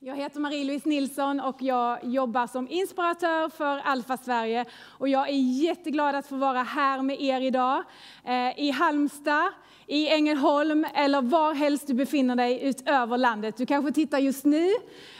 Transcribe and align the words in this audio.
Jag 0.00 0.16
heter 0.16 0.40
Marie-Louise 0.40 0.88
Nilsson 0.88 1.40
och 1.40 1.62
jag 1.62 2.04
jobbar 2.04 2.46
som 2.46 2.68
inspiratör 2.68 3.48
för 3.48 3.78
Alfa 3.78 4.16
Sverige. 4.16 4.64
Och 4.84 5.08
jag 5.08 5.28
är 5.28 5.62
jätteglad 5.62 6.14
att 6.14 6.26
få 6.26 6.36
vara 6.36 6.62
här 6.62 7.02
med 7.02 7.20
er 7.20 7.40
idag. 7.40 7.82
Eh, 8.24 8.60
I 8.60 8.70
Halmstad, 8.70 9.52
i 9.86 10.08
Ängelholm 10.08 10.86
eller 10.94 11.22
var 11.22 11.54
helst 11.54 11.86
du 11.86 11.94
befinner 11.94 12.36
dig 12.36 12.60
utöver 12.62 13.18
landet. 13.18 13.56
Du 13.56 13.66
kanske 13.66 13.92
tittar 13.92 14.18
just 14.18 14.44
nu 14.44 14.68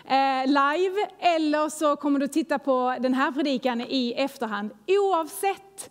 eh, 0.05 0.47
live 0.47 1.09
eller 1.19 1.69
så 1.69 1.97
kommer 1.97 2.19
du 2.19 2.29
titta 2.29 2.59
på 2.59 2.97
den 3.01 3.15
här 3.15 3.33
predikan 3.33 3.81
i 3.81 4.15
efterhand. 4.17 4.71
Oavsett 4.87 5.91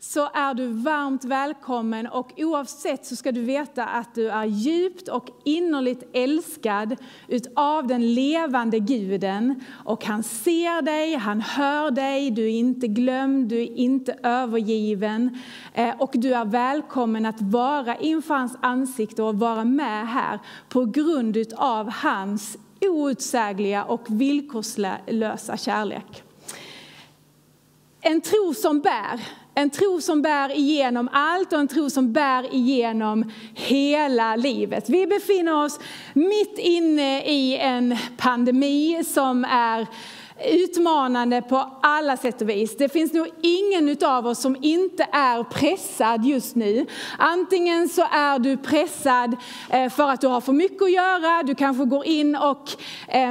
så 0.00 0.30
är 0.34 0.54
du 0.54 0.66
varmt 0.66 1.24
välkommen 1.24 2.06
och 2.06 2.32
oavsett 2.36 3.06
så 3.06 3.16
ska 3.16 3.32
du 3.32 3.42
veta 3.42 3.84
att 3.84 4.14
du 4.14 4.28
är 4.30 4.44
djupt 4.44 5.08
och 5.08 5.28
innerligt 5.44 6.02
älskad 6.12 6.96
utav 7.28 7.86
den 7.86 8.14
levande 8.14 8.78
guden. 8.78 9.60
Och 9.84 10.04
han 10.04 10.22
ser 10.22 10.82
dig, 10.82 11.14
han 11.14 11.40
hör 11.40 11.90
dig, 11.90 12.30
du 12.30 12.44
är 12.44 12.58
inte 12.58 12.88
glömd, 12.88 13.48
du 13.48 13.62
är 13.62 13.76
inte 13.76 14.18
övergiven. 14.22 15.38
Eh, 15.74 15.94
och 15.98 16.10
du 16.14 16.34
är 16.34 16.44
välkommen 16.44 17.26
att 17.26 17.40
vara 17.40 17.96
inför 17.96 18.34
hans 18.34 18.56
ansikte 18.60 19.22
och 19.22 19.38
vara 19.38 19.64
med 19.64 20.08
här 20.08 20.40
på 20.68 20.84
grund 20.84 21.36
utav 21.36 21.90
hans 21.90 22.58
outsägliga 22.80 23.84
och 23.84 24.06
villkorslösa 24.08 25.56
kärlek. 25.56 26.22
En 28.00 28.20
tro 28.20 28.54
som 28.54 28.80
bär 28.80 29.20
en 29.58 29.70
tro 29.70 30.00
som 30.00 30.22
bär 30.22 30.56
igenom 30.56 31.08
allt 31.12 31.52
och 31.52 31.58
en 31.58 31.68
tro 31.68 31.90
som 31.90 32.12
bär 32.12 32.54
igenom 32.54 33.32
hela 33.54 34.36
livet. 34.36 34.88
Vi 34.88 35.06
befinner 35.06 35.64
oss 35.64 35.80
mitt 36.14 36.58
inne 36.58 37.24
i 37.24 37.58
en 37.58 37.96
pandemi 38.16 39.04
som 39.04 39.44
är 39.44 39.86
utmanande 40.44 41.42
på 41.42 41.70
alla 41.82 42.16
sätt 42.16 42.42
och 42.42 42.48
vis. 42.48 42.76
Det 42.76 42.88
finns 42.88 43.12
nog 43.12 43.28
ingen 43.42 43.96
av 44.04 44.26
oss 44.26 44.40
som 44.40 44.56
inte 44.60 45.06
är 45.12 45.42
pressad 45.42 46.24
just 46.24 46.56
nu. 46.56 46.86
Antingen 47.18 47.88
så 47.88 48.02
är 48.02 48.38
du 48.38 48.56
pressad 48.56 49.36
eh, 49.70 49.90
för 49.90 50.10
att 50.10 50.20
du 50.20 50.26
har 50.26 50.40
för 50.40 50.52
mycket 50.52 50.82
att 50.82 50.92
göra, 50.92 51.42
du 51.42 51.54
kanske 51.54 51.84
går 51.84 52.06
in 52.06 52.36
och 52.36 52.70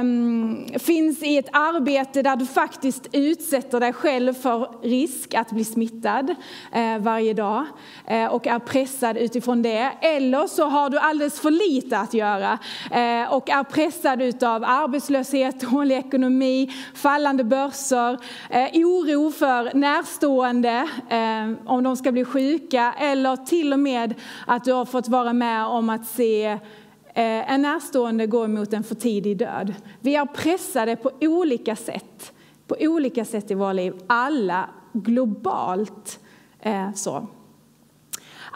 um, 0.00 0.66
finns 0.78 1.22
i 1.22 1.38
ett 1.38 1.48
arbete 1.52 2.22
där 2.22 2.36
du 2.36 2.46
faktiskt 2.46 3.08
utsätter 3.12 3.80
dig 3.80 3.92
själv 3.92 4.34
för 4.34 4.70
risk 4.82 5.34
att 5.34 5.50
bli 5.50 5.64
smittad 5.64 6.30
uh, 6.30 6.98
varje 6.98 7.34
dag 7.34 7.64
uh, 8.10 8.26
och 8.26 8.46
är 8.46 8.58
pressad 8.58 9.16
utifrån 9.16 9.62
det. 9.62 9.92
Eller 10.00 10.46
så 10.46 10.64
har 10.64 10.90
du 10.90 10.98
alldeles 10.98 11.40
för 11.40 11.50
lite 11.50 11.98
att 11.98 12.14
göra 12.14 12.52
uh, 12.52 13.32
och 13.32 13.50
är 13.50 13.64
pressad 13.64 14.22
utav 14.22 14.64
arbetslöshet, 14.64 15.60
dålig 15.60 15.96
ekonomi, 15.96 16.72
fallande 16.96 17.44
börser, 17.44 18.18
eh, 18.50 18.70
oro 18.74 19.30
för 19.30 19.74
närstående 19.74 20.88
eh, 21.08 21.70
om 21.72 21.82
de 21.82 21.96
ska 21.96 22.12
bli 22.12 22.24
sjuka 22.24 22.94
eller 22.98 23.36
till 23.36 23.72
och 23.72 23.78
med 23.78 24.14
att 24.46 24.64
du 24.64 24.72
har 24.72 24.84
fått 24.84 25.08
vara 25.08 25.32
med 25.32 25.66
om 25.66 25.90
att 25.90 26.06
se 26.06 26.44
eh, 27.14 27.52
en 27.52 27.62
närstående 27.62 28.26
gå 28.26 28.46
mot 28.46 28.72
en 28.72 28.84
för 28.84 28.94
tidig 28.94 29.36
död. 29.36 29.74
Vi 30.00 30.14
är 30.14 30.26
pressade 30.26 30.96
på 30.96 31.10
olika 31.20 31.76
sätt, 31.76 32.32
på 32.66 32.76
olika 32.80 33.24
sätt 33.24 33.50
i 33.50 33.54
våra 33.54 33.72
liv, 33.72 33.94
alla 34.06 34.68
globalt. 34.92 36.20
Eh, 36.60 36.92
så. 36.94 37.26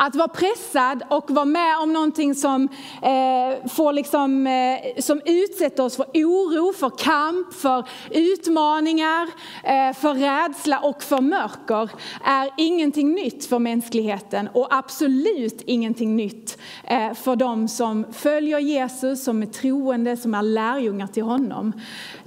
Att 0.03 0.15
vara 0.15 0.29
pressad 0.29 1.03
och 1.09 1.31
vara 1.31 1.45
med 1.45 1.79
om 1.79 1.93
någonting 1.93 2.35
som, 2.35 2.69
eh, 3.03 3.69
får 3.69 3.93
liksom, 3.93 4.47
eh, 4.47 5.03
som 5.03 5.21
utsätter 5.25 5.83
oss 5.83 5.97
för 5.97 6.07
oro, 6.15 6.73
för 6.73 6.91
kamp, 6.91 7.55
för 7.55 7.89
utmaningar, 8.11 9.29
eh, 9.65 9.97
för 9.97 10.15
rädsla 10.15 10.79
och 10.79 11.03
för 11.03 11.21
mörker 11.21 11.91
är 12.25 12.51
ingenting 12.57 13.15
nytt 13.15 13.45
för 13.45 13.59
mänskligheten 13.59 14.49
och 14.53 14.69
absolut 14.71 15.63
ingenting 15.67 16.17
nytt 16.17 16.59
eh, 16.85 17.15
för 17.15 17.37
dem 17.37 17.69
som 17.69 18.07
följer 18.13 18.59
Jesus, 18.59 19.25
som 19.25 19.43
är 19.43 19.47
troende, 19.47 20.17
som 20.17 20.35
är 20.35 20.43
lärjungar 20.43 21.07
till 21.07 21.23
honom. 21.23 21.73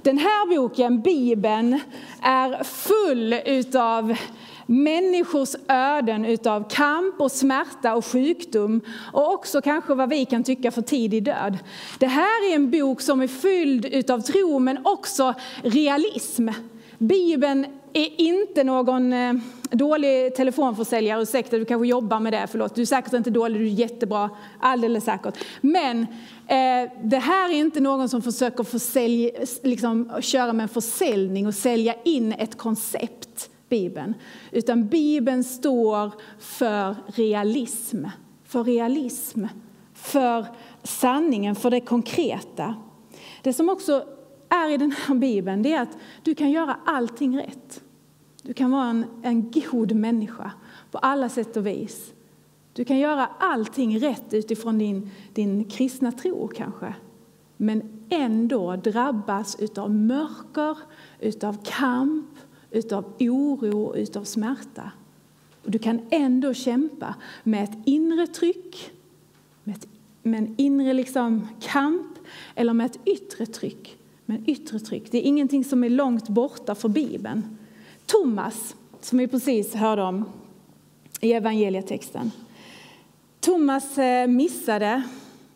Den 0.02 0.18
här 0.18 0.56
boken, 0.56 1.00
Bibeln, 1.00 1.80
är 2.22 2.64
full 2.64 3.32
utav 3.46 4.16
människors 4.66 5.54
öden 5.68 6.24
utav 6.24 6.68
kamp 6.70 7.20
och 7.20 7.32
smärta 7.32 7.94
och 7.94 8.06
sjukdom 8.06 8.80
och 9.12 9.32
också 9.32 9.60
kanske 9.60 9.94
vad 9.94 10.08
vi 10.08 10.24
kan 10.24 10.44
tycka 10.44 10.70
för 10.70 10.82
tidig 10.82 11.24
död. 11.24 11.58
Det 11.98 12.06
här 12.06 12.50
är 12.50 12.54
en 12.54 12.70
bok 12.70 13.00
som 13.00 13.20
är 13.20 13.28
fylld 13.28 13.84
utav 13.84 14.20
tro 14.20 14.58
men 14.58 14.86
också 14.86 15.34
realism. 15.62 16.48
Bibeln 16.98 17.66
är 17.92 18.20
inte 18.20 18.64
någon 18.64 19.12
eh, 19.12 19.34
dålig 19.70 20.34
telefonförsäljare, 20.34 21.22
ursäkta 21.22 21.58
du 21.58 21.64
kanske 21.64 21.86
jobbar 21.86 22.20
med 22.20 22.32
det, 22.32 22.46
förlåt. 22.50 22.74
Du 22.74 22.82
är 22.82 22.86
säkert 22.86 23.12
inte 23.12 23.30
dålig, 23.30 23.60
du 23.60 23.66
är 23.66 23.70
jättebra, 23.70 24.30
alldeles 24.60 25.04
säkert. 25.04 25.34
Men 25.60 26.00
eh, 26.46 26.90
det 27.02 27.18
här 27.18 27.50
är 27.50 27.54
inte 27.54 27.80
någon 27.80 28.08
som 28.08 28.22
försöker 28.22 28.64
försälj, 28.64 29.30
liksom, 29.62 30.12
köra 30.20 30.52
med 30.52 30.62
en 30.62 30.68
försäljning 30.68 31.46
och 31.46 31.54
sälja 31.54 31.94
in 32.04 32.32
ett 32.32 32.58
koncept. 32.58 33.50
Bibeln. 33.74 34.14
Utan 34.52 34.88
Bibeln 34.88 35.44
står 35.44 36.12
för 36.38 36.96
realism. 37.06 38.04
För 38.44 38.64
realism. 38.64 39.44
För 39.94 40.46
sanningen, 40.82 41.54
för 41.54 41.70
det 41.70 41.80
konkreta. 41.80 42.74
Det 43.42 43.52
som 43.52 43.68
också 43.68 44.04
är 44.48 44.70
i 44.70 44.76
den 44.76 44.92
här 44.92 45.14
Bibeln 45.14 45.62
det 45.62 45.72
är 45.72 45.82
att 45.82 45.98
du 46.22 46.34
kan 46.34 46.50
göra 46.50 46.76
allting 46.86 47.38
rätt. 47.38 47.82
Du 48.42 48.54
kan 48.54 48.70
vara 48.70 48.86
en, 48.86 49.04
en 49.22 49.50
god 49.50 49.92
människa 49.92 50.50
på 50.90 50.98
alla 50.98 51.28
sätt 51.28 51.56
och 51.56 51.66
vis. 51.66 52.12
Du 52.72 52.84
kan 52.84 52.98
göra 52.98 53.26
allting 53.38 53.98
rätt 54.00 54.34
utifrån 54.34 54.78
din, 54.78 55.10
din 55.32 55.64
kristna 55.64 56.12
tro 56.12 56.48
kanske. 56.48 56.94
Men 57.56 58.06
ändå 58.10 58.76
drabbas 58.76 59.56
utav 59.60 59.90
mörker, 59.90 60.78
utav 61.20 61.58
kamp, 61.64 62.33
utav 62.74 63.04
oro, 63.18 63.96
utav 63.96 64.24
smärta. 64.24 64.92
Och 65.64 65.70
du 65.70 65.78
kan 65.78 66.00
ändå 66.10 66.54
kämpa 66.54 67.14
med 67.42 67.64
ett 67.64 67.78
inre 67.84 68.26
tryck, 68.26 68.90
med, 69.64 69.76
ett, 69.76 69.86
med 70.22 70.38
en 70.38 70.54
inre 70.56 70.92
liksom 70.92 71.48
kamp 71.60 72.18
eller 72.54 72.72
med 72.72 72.86
ett 72.86 72.98
yttre 73.04 73.46
tryck. 73.46 73.96
Men 74.26 74.44
yttre 74.46 74.78
tryck. 74.78 75.10
Det 75.10 75.18
är 75.18 75.22
ingenting 75.22 75.64
som 75.64 75.84
är 75.84 75.90
långt 75.90 76.28
borta 76.28 76.74
för 76.74 76.88
Bibeln. 76.88 77.58
Thomas, 78.06 78.76
som 79.00 79.18
vi 79.18 79.28
precis 79.28 79.74
hörde 79.74 80.02
om 80.02 80.24
i 81.20 81.32
evangelietexten. 81.32 82.30
Thomas 83.40 83.98
eh, 83.98 84.26
missade 84.26 85.02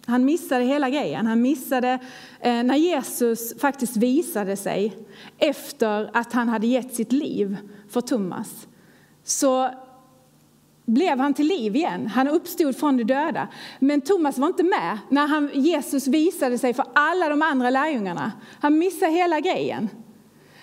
han 0.09 0.25
missade 0.25 0.65
hela 0.65 0.91
grejen. 0.91 1.27
Han 1.27 1.43
missade 1.43 1.99
eh, 2.41 2.63
när 2.63 2.77
Jesus 2.77 3.61
faktiskt 3.61 3.97
visade 3.97 4.57
sig 4.57 4.97
efter 5.39 6.11
att 6.13 6.33
han 6.33 6.49
hade 6.49 6.67
gett 6.67 6.95
sitt 6.95 7.13
liv 7.13 7.57
för 7.91 8.01
Thomas. 8.01 8.69
Så 9.25 9.71
blev 10.87 11.19
han 11.19 11.35
till 11.35 11.47
liv 11.47 11.77
igen. 11.77 12.07
Han 12.07 12.29
uppstod 12.29 12.77
från 12.77 12.97
de 12.97 13.05
döda. 13.05 13.49
Men 13.79 14.01
Thomas 14.01 14.39
var 14.39 14.49
inte 14.49 14.63
med 14.63 14.99
när 15.09 15.27
han, 15.27 15.51
Jesus 15.55 16.07
visade 16.07 16.59
sig 16.59 16.75
för 16.75 16.85
alla 16.95 17.29
de 17.29 17.43
andra 17.43 17.71
lärjungarna. 17.71 18.33
Han 18.61 18.79
missade 18.79 19.13
hela 19.13 19.41
grejen. 19.41 19.89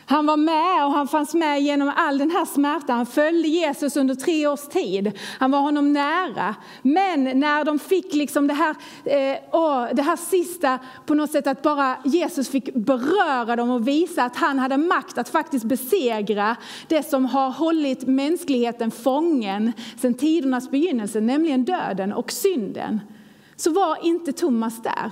Han 0.07 0.25
var 0.25 0.37
med 0.37 0.85
och 0.85 0.91
han 0.91 1.07
fanns 1.07 1.33
med 1.33 1.61
genom 1.61 1.91
all 1.95 2.17
den 2.17 2.31
här 2.31 2.45
smärtan. 2.45 2.97
Han 2.97 3.05
följde 3.05 3.47
Jesus 3.47 3.97
under 3.97 4.15
tre 4.15 4.47
års 4.47 4.67
tid. 4.67 5.11
Han 5.39 5.51
var 5.51 5.59
honom 5.59 5.93
nära. 5.93 6.55
Men 6.81 7.39
när 7.39 7.63
de 7.63 7.79
fick 7.79 8.13
liksom 8.13 8.47
det 8.47 8.53
här, 8.53 8.75
eh, 9.05 9.37
åh, 9.51 9.87
det 9.93 10.01
här 10.01 10.15
sista, 10.15 10.79
på 11.05 11.13
något 11.13 11.31
sätt 11.31 11.47
att 11.47 11.61
bara 11.61 11.97
Jesus 12.03 12.49
fick 12.49 12.73
beröra 12.73 13.55
dem 13.55 13.69
och 13.69 13.87
visa 13.87 14.23
att 14.23 14.35
han 14.35 14.59
hade 14.59 14.77
makt 14.77 15.17
att 15.17 15.29
faktiskt 15.29 15.65
besegra 15.65 16.55
det 16.87 17.03
som 17.03 17.25
har 17.25 17.49
hållit 17.49 18.07
mänskligheten 18.07 18.91
fången 18.91 19.73
sedan 19.97 20.13
tidernas 20.13 20.71
begynnelse, 20.71 21.21
nämligen 21.21 21.65
döden 21.65 22.13
och 22.13 22.31
synden. 22.31 22.99
Så 23.55 23.71
var 23.71 23.97
inte 24.05 24.33
Thomas 24.33 24.83
där. 24.83 25.11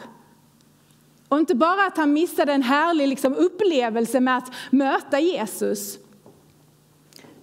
Och 1.33 1.39
inte 1.39 1.55
bara 1.55 1.85
att 1.85 1.97
han 1.97 2.13
missade 2.13 2.53
en 2.53 2.61
härlig 2.61 3.07
liksom, 3.07 3.35
upplevelse 3.35 4.19
med 4.19 4.37
att 4.37 4.51
möta 4.69 5.19
Jesus, 5.19 5.97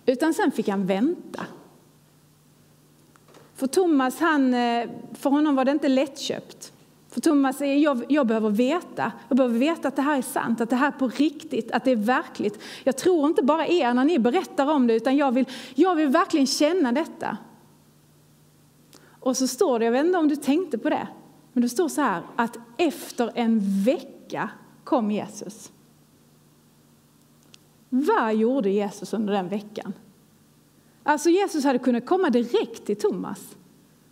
utan 0.06 0.34
sen 0.34 0.52
fick 0.52 0.68
han 0.68 0.86
vänta. 0.86 1.46
För 3.54 3.66
Thomas, 3.66 4.20
han, 4.20 4.54
eh, 4.54 4.88
för 5.12 5.30
honom 5.30 5.56
var 5.56 5.64
det 5.64 5.70
inte 5.70 5.88
lättköpt. 5.88 6.72
För 7.08 7.20
Thomas, 7.20 7.60
eh, 7.60 7.78
jag, 7.78 8.04
jag 8.08 8.26
behöver 8.26 8.50
veta. 8.50 9.12
Jag 9.28 9.36
behöver 9.36 9.58
veta 9.58 9.88
att 9.88 9.96
det 9.96 10.02
här 10.02 10.18
är 10.18 10.22
sant, 10.22 10.60
att 10.60 10.70
det 10.70 10.76
här 10.76 10.88
är 10.88 10.98
på 10.98 11.08
riktigt, 11.08 11.70
att 11.70 11.84
det 11.84 11.90
är 11.90 11.96
verkligt. 11.96 12.58
Jag 12.84 12.96
tror 12.96 13.26
inte 13.26 13.42
bara 13.42 13.66
er 13.66 13.94
när 13.94 14.04
ni 14.04 14.18
berättar 14.18 14.70
om 14.70 14.86
det, 14.86 14.94
utan 14.94 15.16
jag 15.16 15.32
vill, 15.32 15.48
jag 15.74 15.94
vill 15.94 16.08
verkligen 16.08 16.46
känna 16.46 16.92
detta. 16.92 17.36
Och 19.20 19.36
så 19.36 19.48
står 19.48 19.78
det, 19.78 19.84
jag 19.84 19.92
vet 19.92 20.06
inte 20.06 20.18
om 20.18 20.28
du 20.28 20.36
tänkte 20.36 20.78
på 20.78 20.90
det, 20.90 21.08
men 21.52 21.62
det 21.62 21.68
står 21.68 21.88
så 21.88 22.00
här 22.00 22.22
att 22.36 22.58
efter 22.76 23.32
en 23.34 23.60
vecka 23.84 24.50
kom 24.84 25.10
Jesus. 25.10 25.72
Vad 27.88 28.34
gjorde 28.34 28.70
Jesus 28.70 29.12
under 29.12 29.32
den 29.32 29.48
veckan? 29.48 29.92
Alltså 31.02 31.30
Jesus 31.30 31.64
hade 31.64 31.78
kunnat 31.78 32.06
komma 32.06 32.30
direkt 32.30 32.86
till 32.86 32.96
Thomas. 32.96 33.56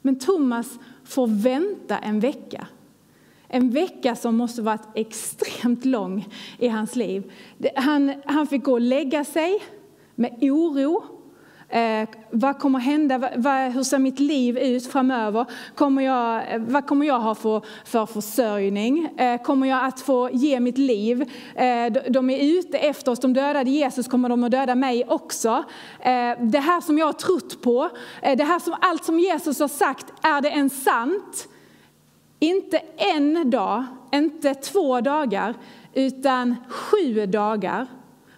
Men 0.02 0.18
Thomas 0.18 0.78
får 1.04 1.26
vänta 1.26 1.98
en 1.98 2.20
vecka. 2.20 2.66
En 3.48 3.70
vecka 3.70 4.16
som 4.16 4.36
måste 4.36 4.62
varit 4.62 4.88
extremt 4.94 5.84
lång 5.84 6.28
i 6.58 6.68
hans 6.68 6.96
liv. 6.96 7.32
Han, 7.76 8.14
han 8.26 8.46
fick 8.46 8.64
gå 8.64 8.72
och 8.72 8.80
lägga 8.80 9.24
sig 9.24 9.62
med 10.14 10.38
oro 10.40 11.17
Eh, 11.70 12.08
vad 12.30 12.58
kommer 12.58 12.78
hända? 12.78 13.30
Vad, 13.36 13.72
hur 13.72 13.82
ser 13.82 13.98
mitt 13.98 14.20
liv 14.20 14.58
ut 14.58 14.86
framöver? 14.86 15.46
Kommer 15.74 16.02
jag, 16.02 16.52
eh, 16.54 16.60
vad 16.60 16.86
kommer 16.86 17.06
jag 17.06 17.20
ha 17.20 17.34
för, 17.34 17.62
för 17.84 18.06
försörjning? 18.06 19.08
Eh, 19.16 19.42
kommer 19.42 19.66
jag 19.66 19.84
att 19.84 20.00
få 20.00 20.30
ge 20.32 20.60
mitt 20.60 20.78
liv? 20.78 21.22
Eh, 21.54 21.92
de, 21.92 22.00
de, 22.08 22.30
är 22.30 22.58
ute 22.58 22.78
efter 22.78 23.12
oss. 23.12 23.20
De 23.20 23.32
dödade 23.32 23.70
Jesus, 23.70 24.08
kommer 24.08 24.28
de 24.28 24.44
att 24.44 24.50
döda 24.50 24.74
mig 24.74 25.04
också? 25.08 25.64
Eh, 26.00 26.32
det 26.40 26.60
här 26.60 26.80
som 26.80 26.98
jag 26.98 27.06
har 27.06 27.12
trott 27.12 27.62
på, 27.62 27.90
eh, 28.22 28.36
det 28.36 28.44
här 28.44 28.58
som, 28.58 28.74
allt 28.80 29.04
som 29.04 29.20
Jesus 29.20 29.60
har 29.60 29.68
sagt, 29.68 30.06
är 30.22 30.40
det 30.40 30.48
ens 30.48 30.84
sant? 30.84 31.48
Inte 32.38 32.78
en 32.96 33.50
dag, 33.50 33.84
inte 34.12 34.54
två 34.54 35.00
dagar, 35.00 35.54
utan 35.94 36.56
sju 36.68 37.26
dagar 37.26 37.86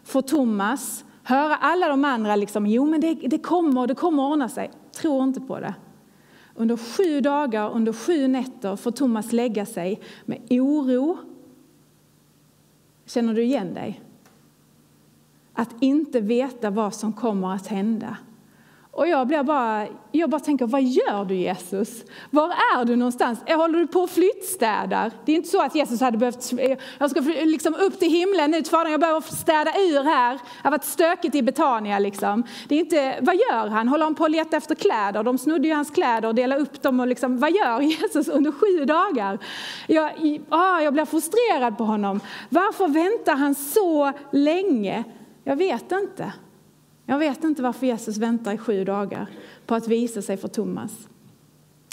för 0.05 0.23
Thomas 0.23 1.05
höra 1.31 1.57
alla 1.57 1.89
de 1.89 2.05
andra 2.05 2.37
liksom, 2.37 2.67
jo 2.67 2.87
men 2.87 3.01
det, 3.01 3.15
det 3.15 3.39
kommer, 3.39 3.87
det 3.87 3.95
kommer 3.95 4.23
att 4.23 4.33
ordna 4.33 4.49
sig. 4.49 4.71
Tror 4.93 5.25
inte 5.25 5.41
på 5.41 5.61
det. 5.61 5.75
Under 6.55 6.77
sju 6.77 7.21
dagar, 7.21 7.71
under 7.71 7.93
sju 7.93 8.29
nätter 8.29 8.77
får 8.77 8.91
Thomas 8.91 9.33
lägga 9.33 9.67
sig 9.67 10.01
med 10.25 10.47
oro. 10.51 11.19
Känner 13.07 13.35
du 13.35 13.43
igen 13.43 13.75
dig? 13.75 14.01
Att 15.53 15.75
inte 15.81 16.21
veta 16.21 16.71
vad 16.71 16.95
som 16.95 17.13
kommer 17.13 17.55
att 17.55 17.67
hända. 17.67 18.17
Och 18.93 19.09
jag, 19.09 19.27
blir 19.27 19.43
bara, 19.43 19.87
jag 20.13 20.31
bara 20.31 20.41
tänker, 20.41 20.67
vad 20.67 20.83
gör 20.83 21.25
du 21.25 21.35
Jesus? 21.35 22.05
Var 22.31 22.49
är 22.49 22.85
du 22.85 22.97
någonstans? 22.97 23.41
Håller 23.49 23.79
du 23.79 23.87
på 23.87 24.03
att 24.03 24.11
flyttstädar? 24.11 25.13
Det 25.25 25.33
är 25.33 25.37
inte 25.37 25.49
så 25.49 25.63
att 25.63 25.75
Jesus 25.75 26.01
hade 26.01 26.19
behövt, 26.19 26.53
jag 26.99 27.11
ska 27.11 27.21
liksom 27.21 27.75
upp 27.75 27.99
till 27.99 28.11
himlen 28.11 28.51
nu 28.51 28.65
Fadern, 28.65 28.91
jag 28.91 29.01
behöver 29.01 29.21
städa 29.21 29.71
ur 29.71 30.05
här. 30.05 30.33
Det 30.33 30.41
har 30.63 30.71
varit 30.71 30.85
stökigt 30.85 31.35
i 31.35 31.43
Betania 31.43 31.99
liksom. 31.99 32.45
Det 32.69 32.75
är 32.75 32.79
inte, 32.79 33.19
vad 33.21 33.35
gör 33.35 33.69
han? 33.69 33.89
Håller 33.89 34.05
han 34.05 34.15
på 34.15 34.25
att 34.25 34.31
leta 34.31 34.57
efter 34.57 34.75
kläder? 34.75 35.23
De 35.23 35.39
snodde 35.39 35.69
ju 35.69 35.75
hans 35.75 35.91
kläder 35.91 36.29
och 36.29 36.35
delade 36.35 36.63
upp 36.63 36.83
dem 36.83 37.01
och 37.01 37.07
liksom, 37.07 37.39
vad 37.39 37.51
gör 37.51 37.81
Jesus 38.01 38.29
under 38.29 38.53
sju 38.53 38.85
dagar? 38.85 39.39
Jag, 39.87 40.11
ah, 40.49 40.81
jag 40.81 40.93
blir 40.93 41.05
frustrerad 41.05 41.79
på 41.79 41.85
honom. 41.85 42.21
Varför 42.49 42.89
väntar 42.89 43.35
han 43.35 43.55
så 43.55 44.13
länge? 44.33 45.05
Jag 45.45 45.57
vet 45.57 45.93
inte. 45.93 46.33
Jag 47.11 47.19
vet 47.19 47.45
inte 47.45 47.63
varför 47.63 47.87
Jesus 47.87 48.17
väntar 48.17 48.53
i 48.53 48.59
sju 48.59 48.85
dagar 48.85 49.27
på 49.67 49.75
att 49.75 49.89
visa 49.89 50.23
sig 50.23 50.37
för 50.37 50.49
Thomas. 50.49 51.09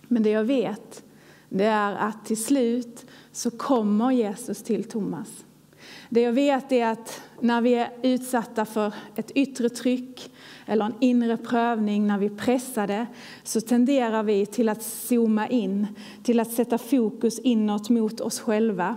Men 0.07 0.23
det 0.23 0.29
jag 0.29 0.43
vet 0.43 1.03
det 1.49 1.65
är 1.65 1.95
att 1.95 2.25
till 2.25 2.43
slut 2.43 3.05
så 3.31 3.51
kommer 3.51 4.11
Jesus 4.11 4.63
till 4.63 4.83
Thomas. 4.83 5.45
Det 6.09 6.21
jag 6.21 6.33
vet 6.33 6.71
är 6.71 6.85
att 6.85 7.21
när 7.41 7.61
vi 7.61 7.73
är 7.73 7.91
utsatta 8.01 8.65
för 8.65 8.93
ett 9.15 9.31
yttre 9.31 9.69
tryck 9.69 10.31
eller 10.65 10.85
en 10.85 10.95
inre 10.99 11.37
prövning, 11.37 12.07
när 12.07 12.17
vi 12.17 12.25
är 12.25 12.37
pressade, 12.37 13.07
så 13.43 13.61
tenderar 13.61 14.23
vi 14.23 14.45
till 14.45 14.69
att 14.69 14.83
zooma 14.83 15.47
in, 15.47 15.87
till 16.23 16.39
att 16.39 16.51
sätta 16.51 16.77
fokus 16.77 17.39
inåt 17.39 17.89
mot 17.89 18.21
oss 18.21 18.39
själva. 18.39 18.95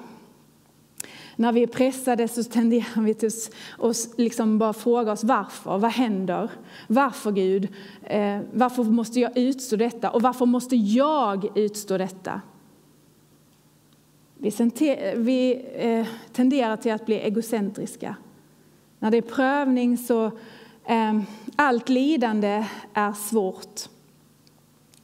När 1.41 1.53
vi 1.53 1.63
är 1.63 1.67
pressade 1.67 2.29
så 2.29 2.45
tenderar 2.45 3.03
vi 3.03 3.15
till 3.15 3.31
att 3.79 4.09
liksom 4.17 4.59
bara 4.59 4.73
fråga 4.73 5.13
oss 5.13 5.25
varför. 5.25 5.79
Vad 5.79 5.91
händer? 5.91 6.51
Varför 6.87 7.33
Gud? 7.33 7.69
Eh, 8.03 8.41
varför 8.53 8.85
måste 8.85 9.21
jag 9.21 9.39
utstå 9.39 9.77
detta? 9.77 10.11
Och 10.11 10.23
varför 10.23 10.47
måste 10.47 10.77
jag 10.77 11.59
utstå 11.59 11.99
detta? 11.99 12.41
Vi, 15.17 15.67
eh, 15.75 16.07
tenderar 16.33 16.77
till 16.77 16.93
att 16.93 17.07
bli 17.07 17.15
egocentriska. 17.15 18.17
När 18.99 19.11
det 19.11 19.17
är 19.17 19.23
prövning 19.23 19.99
så 19.99 20.27
eh, 20.85 21.21
allt 21.57 21.89
lidande 21.89 22.67
är 22.95 23.13
svårt. 23.13 23.81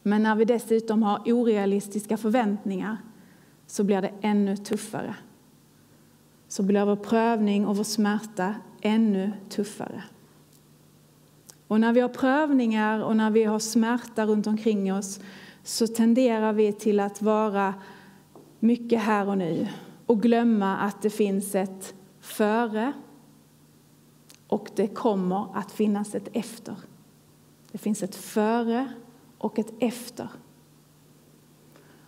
Men 0.02 0.22
när 0.22 0.34
vi 0.34 0.44
dessutom 0.44 1.02
har 1.02 1.18
orealistiska 1.32 2.16
förväntningar 2.16 2.96
så 3.66 3.84
blir 3.84 4.02
det 4.02 4.12
ännu 4.20 4.56
tuffare 4.56 5.14
så 6.56 6.62
blir 6.62 6.84
vår 6.84 6.96
prövning 6.96 7.66
och 7.66 7.76
vår 7.76 7.84
smärta 7.84 8.54
ännu 8.80 9.32
tuffare. 9.48 10.02
Och 11.68 11.80
när 11.80 11.92
vi 11.92 12.00
har 12.00 12.08
prövningar 12.08 13.00
och 13.00 13.16
när 13.16 13.30
vi 13.30 13.44
har 13.44 13.58
smärta 13.58 14.26
runt 14.26 14.46
omkring 14.46 14.94
oss 14.94 15.20
så 15.62 15.86
tenderar 15.86 16.52
vi 16.52 16.72
till 16.72 17.00
att 17.00 17.22
vara 17.22 17.74
mycket 18.60 19.00
här 19.00 19.28
och 19.28 19.38
nu 19.38 19.68
och 20.06 20.22
glömma 20.22 20.76
att 20.76 21.02
det 21.02 21.10
finns 21.10 21.54
ett 21.54 21.94
före 22.20 22.92
och 24.48 24.68
det 24.76 24.86
kommer 24.86 25.56
att 25.58 25.72
finnas 25.72 26.14
ett 26.14 26.28
efter. 26.32 26.76
Det 27.72 27.78
finns 27.78 28.02
ett 28.02 28.14
före 28.14 28.88
och 29.38 29.58
ett 29.58 29.72
efter. 29.78 30.28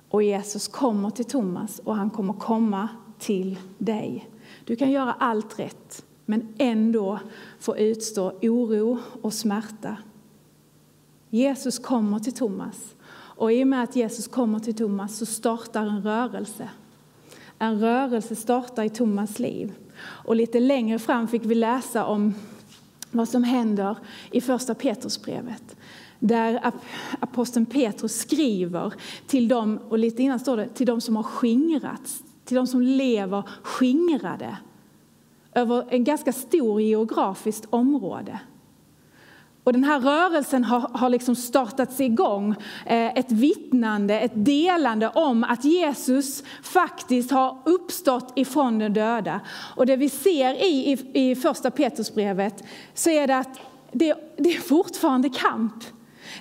Och 0.09 0.23
Jesus 0.23 0.69
kommer 0.69 1.11
till 1.11 1.25
Thomas 1.25 1.79
och 1.79 1.97
han 1.97 2.11
kommer 2.11 2.33
komma 2.33 2.89
till 3.19 3.59
dig. 3.79 4.29
Du 4.69 4.77
kan 4.77 4.91
göra 4.91 5.13
allt 5.13 5.59
rätt, 5.59 6.05
men 6.27 6.55
ändå 6.59 7.19
få 7.59 7.79
utstå 7.79 8.33
oro 8.43 8.99
och 9.23 9.33
smärta. 9.33 9.97
Jesus 11.31 11.79
kommer 11.79 12.19
till 12.19 12.33
Thomas. 12.33 12.95
Och 13.11 13.53
i 13.53 13.65
och 13.65 13.69
med 13.69 13.83
att 13.83 13.97
Jesus 13.97 14.29
kommer 14.29 14.59
till 14.59 14.75
Thomas 14.75 15.17
så 15.17 15.27
startar 15.27 15.83
en 15.83 16.03
rörelse. 16.03 16.69
En 17.59 17.81
rörelse 17.81 18.37
startar 18.37 18.85
i 18.85 18.89
Thomas 18.89 19.39
liv. 19.39 19.73
Och 20.01 20.37
lite 20.37 20.61
längre 20.61 20.99
fram 20.99 21.29
fick 21.29 21.45
vi 21.45 21.55
läsa 21.55 22.05
om 22.05 22.35
vad 23.11 23.29
som 23.29 23.45
händer 23.45 23.97
i 24.31 24.41
första 24.41 24.75
Petrusbrevet. 24.75 25.77
Där 26.19 26.73
aposteln 27.21 27.67
Petrus 27.67 28.19
skriver 28.19 28.95
till 29.27 29.49
dem, 29.49 29.79
och 29.89 29.99
lite 29.99 30.23
innan 30.23 30.39
står 30.39 30.57
det, 30.57 30.69
till 30.69 30.87
dem 30.87 31.01
som 31.01 31.17
har 31.17 31.23
skingrats, 31.23 32.23
till 32.49 32.57
de 32.57 32.67
som 32.67 32.83
lever 32.83 33.43
skingrade 33.63 34.57
över 35.55 35.85
en 35.91 36.05
ganska 36.05 36.33
stor 36.33 36.81
geografiskt 36.81 37.67
område. 37.71 38.39
Och 39.65 39.73
den 39.73 39.85
här 39.85 40.01
rörelsen 40.01 40.65
har, 40.65 40.81
har 40.81 41.11
liksom 41.11 41.37
startats 41.37 42.01
igång, 42.01 42.55
eh, 42.87 43.19
ett 43.19 43.33
vittnande, 43.33 44.21
ett 44.21 44.33
delande 44.35 45.09
om 45.09 45.45
att 45.45 45.65
Jesus 45.65 46.45
faktiskt 46.63 47.31
har 47.31 47.59
uppstått 47.65 48.33
ifrån 48.37 48.79
de 48.79 48.89
döda. 48.89 49.41
Och 49.77 49.87
det 49.87 49.97
vi 49.97 50.09
ser 50.09 50.55
i, 50.55 50.93
i, 50.93 51.31
i 51.31 51.35
första 51.37 51.71
Petrusbrevet 51.71 52.65
så 52.95 53.11
är 53.11 53.27
det 53.27 53.39
att 53.39 53.61
det, 53.93 54.15
det 54.37 54.55
är 54.55 54.61
fortfarande 54.61 55.29
kamp. 55.29 55.85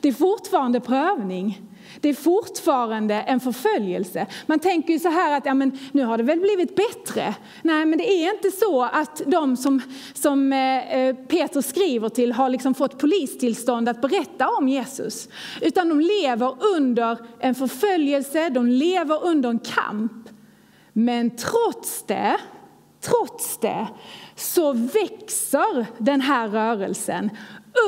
Det 0.01 0.07
är 0.07 0.13
fortfarande 0.13 0.79
prövning. 0.79 1.61
Det 2.01 2.09
är 2.09 2.13
fortfarande 2.13 3.15
en 3.15 3.39
förföljelse. 3.39 4.27
Man 4.45 4.59
tänker 4.59 4.93
ju 4.93 4.99
så 4.99 5.09
här 5.09 5.37
att 5.37 5.45
ja, 5.45 5.53
men 5.53 5.79
nu 5.91 6.03
har 6.03 6.17
det 6.17 6.23
väl 6.23 6.39
blivit 6.39 6.75
bättre. 6.75 7.35
Nej, 7.61 7.85
men 7.85 7.97
det 7.97 8.11
är 8.11 8.33
inte 8.33 8.51
så 8.51 8.83
att 8.83 9.21
de 9.25 9.57
som, 9.57 9.81
som 10.13 10.53
eh, 10.53 10.99
eh, 10.99 11.15
Petrus 11.15 11.67
skriver 11.67 12.09
till 12.09 12.31
har 12.31 12.49
liksom 12.49 12.73
fått 12.73 12.99
polistillstånd 12.99 13.89
att 13.89 14.01
berätta 14.01 14.47
om 14.49 14.69
Jesus. 14.69 15.29
Utan 15.61 15.89
de 15.89 15.99
lever 15.99 16.55
under 16.75 17.17
en 17.39 17.55
förföljelse, 17.55 18.49
de 18.49 18.67
lever 18.67 19.25
under 19.25 19.49
en 19.49 19.59
kamp. 19.59 20.29
Men 20.93 21.29
trots 21.29 22.03
det, 22.07 22.37
trots 23.01 23.57
det 23.57 23.87
så 24.35 24.73
växer 24.73 25.85
den 25.97 26.21
här 26.21 26.47
rörelsen 26.47 27.29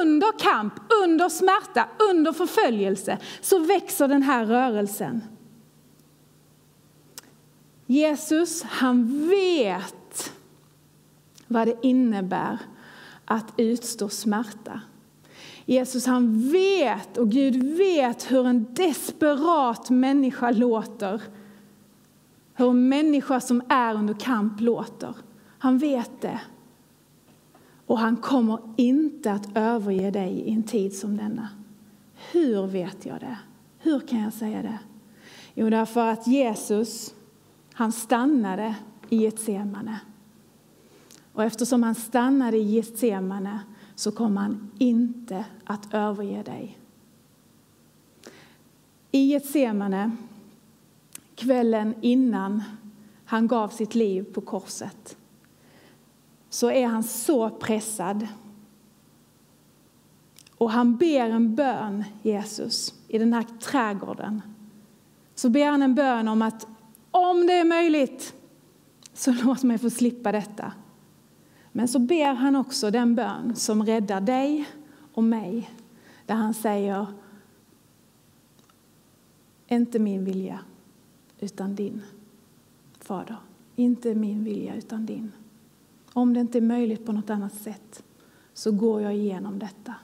under 0.02 0.40
kamp, 0.40 0.74
under 1.04 1.30
smärta, 1.30 1.88
under 2.12 2.32
förföljelse 2.32 3.18
så 3.42 3.60
växer 3.60 4.08
den 4.08 4.24
här 4.24 4.46
rörelsen. 4.46 5.22
Jesus, 7.86 8.64
han 8.64 9.28
vet 9.30 10.34
vad 11.48 11.68
det 11.68 11.78
innebär 11.82 12.58
att 13.26 13.54
utstå 13.58 14.10
smärta. 14.10 14.82
Jesus 15.66 16.06
han 16.06 16.50
vet, 16.52 17.18
och 17.18 17.30
Gud 17.32 17.78
vet 17.78 18.32
hur 18.32 18.48
en 18.48 18.74
desperat 18.74 19.90
människa 19.90 20.52
låter. 20.52 21.22
Hur 22.54 22.70
en 22.70 22.90
människa 22.90 23.40
som 23.40 23.62
är 23.70 23.96
under 23.96 24.14
kamp 24.14 24.62
låter. 24.62 25.16
Han 25.58 25.78
vet 25.78 26.22
det. 26.22 26.40
Och 27.90 28.00
han 28.00 28.18
kommer 28.18 28.60
inte 28.76 29.32
att 29.32 29.58
överge 29.58 30.12
dig 30.12 30.32
i 30.32 30.52
en 30.52 30.64
tid 30.64 30.96
som 30.96 31.18
denna. 31.18 31.50
Hur 32.32 32.68
vet 32.68 33.06
jag 33.06 33.20
det? 33.20 33.38
Hur 33.80 34.00
kan 34.00 34.20
jag 34.20 34.34
säga 34.34 34.62
det? 34.62 34.80
Jo, 35.54 35.70
därför 35.70 36.08
att 36.08 36.28
Jesus, 36.28 37.14
han 37.74 37.92
stannade 37.92 38.76
i 39.10 39.18
Getsemane. 39.18 40.00
Och 41.34 41.44
eftersom 41.44 41.84
han 41.84 41.96
stannade 41.96 42.58
i 42.58 42.64
Getsemane 42.64 43.60
så 43.96 44.12
kommer 44.12 44.42
han 44.42 44.72
inte 44.78 45.46
att 45.64 45.94
överge 45.94 46.44
dig. 46.44 46.78
I 49.12 49.20
Getsemane, 49.20 50.12
kvällen 51.36 51.94
innan 52.02 52.64
han 53.26 53.48
gav 53.48 53.70
sitt 53.70 53.96
liv 53.96 54.24
på 54.24 54.42
korset, 54.42 55.18
så 56.50 56.72
är 56.72 56.88
han 56.88 57.04
så 57.04 57.50
pressad. 57.50 58.28
Och 60.58 60.72
han 60.72 60.98
ber 60.98 61.30
en 61.30 61.56
bön, 61.56 62.04
Jesus, 62.22 62.94
i 63.08 63.18
den 63.18 63.34
här 63.34 63.46
trädgården. 63.60 64.42
Så 65.36 65.50
ber 65.50 65.66
han 65.66 65.82
en 65.82 65.96
bön 65.96 66.28
om 66.28 66.42
att 66.42 66.68
om 67.12 67.48
det 67.48 67.54
är 67.54 67.66
möjligt, 67.66 68.34
så 69.14 69.32
låt 69.32 69.64
mig 69.64 69.78
få 69.78 69.90
slippa 69.90 70.32
detta. 70.32 70.74
Men 71.72 71.88
så 71.88 72.00
ber 72.00 72.34
han 72.34 72.56
också 72.56 72.92
den 72.92 73.16
bön 73.16 73.56
som 73.56 73.86
räddar 73.86 74.22
dig 74.22 74.70
och 75.14 75.24
mig, 75.24 75.70
där 76.26 76.36
han 76.36 76.54
säger 76.54 77.08
inte 79.68 80.00
min 80.00 80.26
vilja, 80.26 80.60
utan 81.40 81.76
din, 81.76 82.02
Fader. 83.00 83.38
Inte 83.76 84.16
min 84.16 84.44
vilja, 84.44 84.76
utan 84.76 85.06
din. 85.06 85.32
Om 86.20 86.34
det 86.34 86.40
inte 86.40 86.58
är 86.58 86.62
möjligt 86.62 87.06
på 87.06 87.12
något 87.12 87.30
annat 87.30 87.54
sätt 87.54 88.04
så 88.54 88.72
går 88.72 89.02
jag 89.02 89.16
igenom 89.16 89.60
detta. 89.60 89.96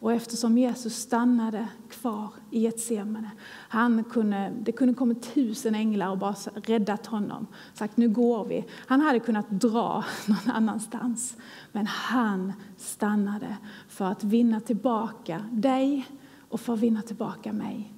Och 0.00 0.12
eftersom 0.12 0.58
Jesus 0.58 0.96
stannade 0.96 1.68
kvar 1.88 2.28
i 2.50 2.60
Getsemane, 2.60 3.30
han 3.48 4.04
kunde, 4.04 4.52
det 4.62 4.72
kunde 4.72 4.94
kommit 4.94 5.34
tusen 5.34 5.74
änglar 5.74 6.10
och 6.10 6.18
bara 6.18 6.34
räddat 6.54 7.06
honom, 7.06 7.46
sagt 7.74 7.96
nu 7.96 8.08
går 8.08 8.44
vi. 8.44 8.64
Han 8.86 9.00
hade 9.00 9.20
kunnat 9.20 9.50
dra 9.50 10.04
någon 10.26 10.54
annanstans, 10.54 11.36
men 11.72 11.86
han 11.86 12.52
stannade 12.76 13.56
för 13.88 14.04
att 14.04 14.24
vinna 14.24 14.60
tillbaka 14.60 15.44
dig 15.52 16.06
och 16.48 16.60
för 16.60 16.72
att 16.72 16.80
vinna 16.80 17.02
tillbaka 17.02 17.52
mig. 17.52 17.92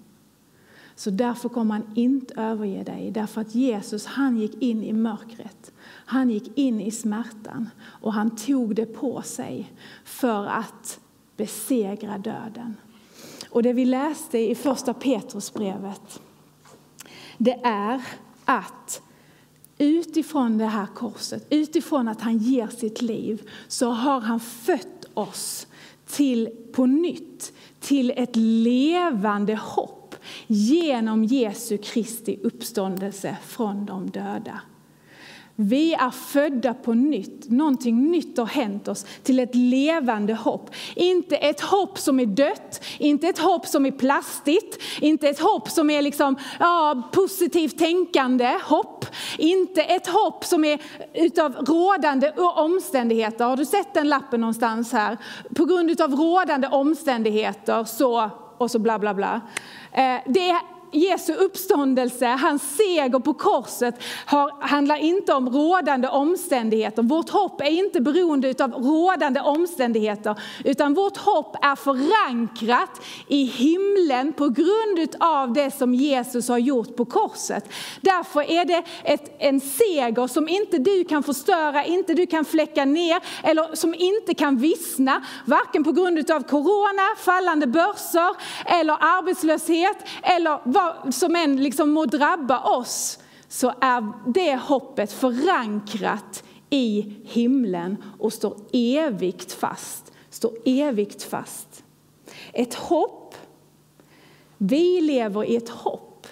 Så 0.95 1.11
därför 1.11 1.49
kommer 1.49 1.75
han 1.75 1.91
inte 1.95 2.35
överge 2.35 2.83
dig, 2.83 3.11
därför 3.11 3.41
att 3.41 3.55
Jesus 3.55 4.07
han 4.07 4.39
gick 4.39 4.63
in 4.63 4.83
i 4.83 4.93
mörkret. 4.93 5.73
Han 6.11 6.31
gick 6.31 6.59
in 6.59 6.81
i 6.81 6.91
smärtan 6.91 7.71
och 7.85 8.13
han 8.13 8.37
tog 8.37 8.75
det 8.75 8.87
på 8.87 9.23
sig 9.23 9.73
för 10.05 10.47
att 10.47 11.01
besegra 11.37 12.19
döden. 12.19 12.77
Och 13.51 13.63
det 13.63 13.73
vi 13.73 13.85
läste 13.85 14.39
i 14.39 14.55
första 14.55 14.95
Petrusbrevet, 14.95 16.21
det 17.39 17.61
är 17.65 18.03
att 18.45 19.03
utifrån 19.79 20.59
det 20.59 20.67
här 20.67 20.87
korset, 20.87 21.47
utifrån 21.51 22.09
att 22.09 22.21
han 22.21 22.39
ger 22.39 22.67
sitt 22.67 23.03
liv, 23.03 23.51
så 23.69 23.91
har 23.91 24.21
han 24.21 24.41
fött 24.41 25.05
oss 25.15 25.67
till 26.07 26.49
på 26.73 26.87
nytt, 26.87 27.53
till 27.81 28.13
ett 28.17 28.37
levande 28.37 29.55
hopp 29.55 30.15
genom 30.47 31.25
Jesu 31.25 31.79
Kristi 31.79 32.39
uppståndelse 32.43 33.37
från 33.43 33.87
de 33.87 34.11
döda. 34.11 34.61
Vi 35.61 35.95
är 35.95 36.11
födda 36.11 36.75
på 36.75 36.95
nytt. 36.95 37.51
Någonting 37.51 38.11
nytt 38.11 38.39
har 38.39 38.47
hänt 38.47 38.89
oss 38.89 39.07
till 39.23 39.39
ett 39.39 39.55
levande 39.55 40.35
hopp. 40.35 40.71
Inte 40.95 41.37
ett 41.37 41.61
hopp 41.61 41.99
som 41.99 42.21
är 42.21 42.27
dött, 42.27 42.85
inte 42.99 43.29
ett 43.29 43.39
hopp 43.39 43.67
som 43.67 43.87
är 43.87 43.91
plastigt, 43.91 44.83
inte 45.01 45.29
ett 45.29 45.41
hopp 45.41 45.69
som 45.71 45.91
är 45.91 46.03
liksom, 46.03 46.37
ja, 46.59 47.03
positivt 47.13 47.79
tänkande 47.79 48.59
hopp. 48.65 49.07
Inte 49.39 49.83
ett 49.83 50.07
hopp 50.07 50.45
som 50.45 50.65
är 50.65 50.81
utav 51.15 51.53
rådande 51.53 52.33
omständigheter. 52.37 53.45
Har 53.45 53.57
du 53.57 53.65
sett 53.65 53.95
den 53.95 54.09
lappen 54.09 54.41
någonstans 54.41 54.93
här? 54.93 55.17
På 55.57 55.65
grund 55.65 56.01
av 56.01 56.13
rådande 56.15 56.69
omständigheter 56.69 57.85
så, 57.85 58.31
och 58.59 58.71
så 58.71 58.79
bla 58.79 58.99
bla 58.99 59.15
bla. 59.15 59.41
Eh, 59.93 60.17
det 60.27 60.51
är 60.51 60.78
Jesu 60.93 61.33
uppståndelse, 61.35 62.27
hans 62.27 62.77
seger 62.77 63.19
på 63.19 63.35
korset, 63.35 63.95
har, 64.27 64.53
handlar 64.61 64.97
inte 64.97 65.35
om 65.35 65.49
rådande 65.49 66.09
omständigheter. 66.09 67.03
Vårt 67.03 67.31
hopp 67.31 67.61
är 67.61 67.71
inte 67.71 68.01
beroende 68.01 68.55
av 68.65 68.73
rådande 68.73 69.41
omständigheter, 69.41 70.41
utan 70.65 70.95
vårt 70.95 71.17
hopp 71.17 71.57
är 71.63 71.77
förankrat 71.77 72.91
i 73.29 73.45
himlen 73.45 74.33
på 74.33 74.49
grund 74.49 75.17
av 75.21 75.53
det 75.53 75.71
som 75.71 75.95
Jesus 75.95 76.49
har 76.49 76.59
gjort 76.59 76.97
på 76.97 77.05
korset. 77.05 77.73
Därför 78.01 78.51
är 78.51 78.65
det 78.65 78.83
ett, 79.05 79.37
en 79.39 79.61
seger 79.61 80.27
som 80.27 80.49
inte 80.49 80.79
du 80.79 81.05
kan 81.05 81.23
förstöra, 81.23 81.85
inte 81.85 82.15
du 82.15 82.27
kan 82.27 82.45
fläcka 82.45 82.85
ner, 82.85 83.21
eller 83.43 83.75
som 83.75 83.95
inte 83.95 84.35
kan 84.35 84.57
vissna, 84.57 85.25
varken 85.47 85.85
på 85.85 85.93
grund 85.93 86.31
av 86.31 86.43
corona, 86.43 87.03
fallande 87.17 87.67
börser, 87.67 88.35
eller 88.67 88.93
arbetslöshet, 88.93 89.97
eller 90.23 90.61
vad 90.79 91.15
som 91.15 91.37
än 91.37 91.63
liksom 91.63 91.91
må 91.91 92.05
drabba 92.05 92.61
oss 92.61 93.19
så 93.49 93.75
är 93.81 94.13
det 94.27 94.57
hoppet 94.57 95.13
förankrat 95.13 96.45
i 96.71 97.17
himlen 97.25 97.97
och 98.19 98.33
står 98.33 98.57
evigt 98.73 99.53
fast. 99.53 100.13
Står 100.31 100.53
evigt 100.65 101.23
fast. 101.23 101.85
Ett 102.53 102.75
hopp. 102.75 103.35
Vi 104.59 105.01
lever 105.01 105.45
i 105.45 105.57
ett 105.57 105.69
hopp 105.69 106.27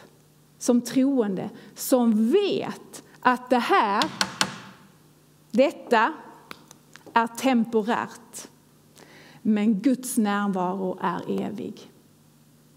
som 0.58 0.80
troende 0.80 1.50
som 1.74 2.30
vet 2.30 3.02
att 3.20 3.50
det 3.50 3.58
här, 3.58 4.04
detta 5.50 6.12
är 7.12 7.26
temporärt. 7.26 8.48
Men 9.42 9.80
Guds 9.80 10.16
närvaro 10.16 10.98
är 11.00 11.44
evig. 11.44 11.90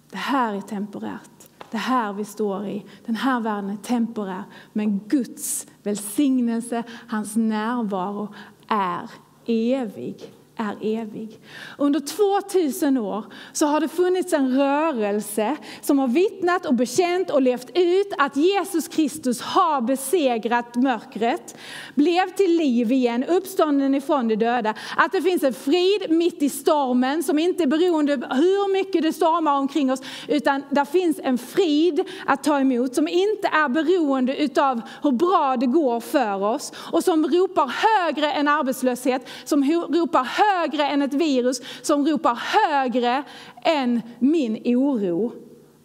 Det 0.09 0.17
här 0.17 0.53
är 0.53 0.61
temporärt 0.61 1.38
det 1.71 1.77
här 1.77 2.13
vi 2.13 2.25
står 2.25 2.67
i, 2.67 2.85
den 3.05 3.15
här 3.15 3.39
världen 3.39 3.69
är 3.69 3.77
temporär. 3.77 4.43
Men 4.73 4.99
Guds 4.99 5.67
välsignelse, 5.83 6.83
hans 7.07 7.35
närvaro 7.35 8.33
är 8.67 9.09
evig 9.45 10.33
är 10.59 10.99
evig. 11.01 11.39
Under 11.77 11.99
2000 11.99 12.97
år 12.97 13.25
så 13.53 13.65
har 13.65 13.79
det 13.79 13.87
funnits 13.87 14.33
en 14.33 14.57
rörelse 14.57 15.55
som 15.81 15.99
har 15.99 16.07
vittnat 16.07 16.65
och 16.65 16.73
bekänt 16.73 17.29
och 17.29 17.41
levt 17.41 17.69
ut 17.73 18.13
att 18.17 18.35
Jesus 18.35 18.87
Kristus 18.87 19.41
har 19.41 19.81
besegrat 19.81 20.75
mörkret, 20.75 21.57
blev 21.95 22.29
till 22.29 22.57
liv 22.57 22.91
igen, 22.91 23.23
uppstånden 23.23 23.95
ifrån 23.95 24.27
de 24.27 24.35
döda. 24.35 24.73
Att 24.97 25.11
det 25.11 25.21
finns 25.21 25.43
en 25.43 25.53
frid 25.53 26.05
mitt 26.09 26.41
i 26.41 26.49
stormen 26.49 27.23
som 27.23 27.39
inte 27.39 27.63
är 27.63 27.67
beroende 27.67 28.13
av 28.13 28.19
hur 28.19 28.73
mycket 28.73 29.01
det 29.01 29.13
stormar 29.13 29.57
omkring 29.57 29.91
oss, 29.91 30.01
utan 30.27 30.63
där 30.69 30.85
finns 30.85 31.19
en 31.23 31.37
frid 31.37 32.05
att 32.25 32.43
ta 32.43 32.59
emot 32.59 32.95
som 32.95 33.07
inte 33.07 33.47
är 33.47 33.69
beroende 33.69 34.49
av 34.57 34.81
hur 35.03 35.11
bra 35.11 35.57
det 35.57 35.65
går 35.65 35.99
för 35.99 36.43
oss 36.43 36.71
och 36.91 37.03
som 37.03 37.27
ropar 37.27 37.67
högre 37.67 38.31
än 38.31 38.47
arbetslöshet, 38.47 39.27
som 39.45 39.63
ropar 39.89 40.23
högre 40.23 40.48
högre 40.55 40.85
än 40.85 41.01
ett 41.01 41.13
virus, 41.13 41.61
som 41.81 42.07
ropar 42.07 42.35
högre 42.35 43.23
än 43.61 44.01
min 44.19 44.61
oro. 44.77 45.31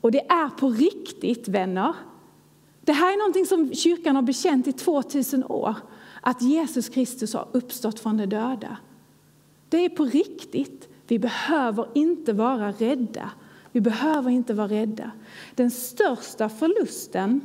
Och 0.01 0.13
det 0.13 0.21
är 0.21 0.49
på 0.49 0.69
riktigt, 0.69 1.49
vänner. 1.49 1.95
Det 2.81 2.93
här 2.93 3.13
är 3.13 3.19
någonting 3.19 3.47
som 3.47 3.75
kyrkan 3.75 4.17
har 4.17 4.23
bekänt 4.23 4.67
i 4.67 4.73
2000 4.73 5.45
år, 5.45 5.75
att 6.21 6.43
Jesus 6.43 6.89
Kristus 6.89 7.35
har 7.35 7.49
uppstått 7.53 8.01
från 8.01 8.17
de 8.17 8.27
döda. 8.27 8.77
Det 9.69 9.85
är 9.85 9.89
på 9.89 10.05
riktigt. 10.05 10.89
Vi 11.07 11.19
behöver 11.19 11.89
inte 11.95 12.33
vara 12.33 12.73
rädda. 12.73 13.31
Vi 13.73 13.81
behöver 13.81 14.31
inte 14.31 14.55
vara 14.55 14.69
rädda. 14.69 15.11
Den 15.55 15.71
största 15.71 16.49
förlusten 16.49 17.41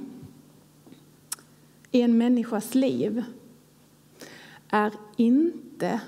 i 1.92 2.02
en 2.02 2.18
människas 2.18 2.76
liv 2.76 3.24
är 4.70 4.94
inte 5.16 6.02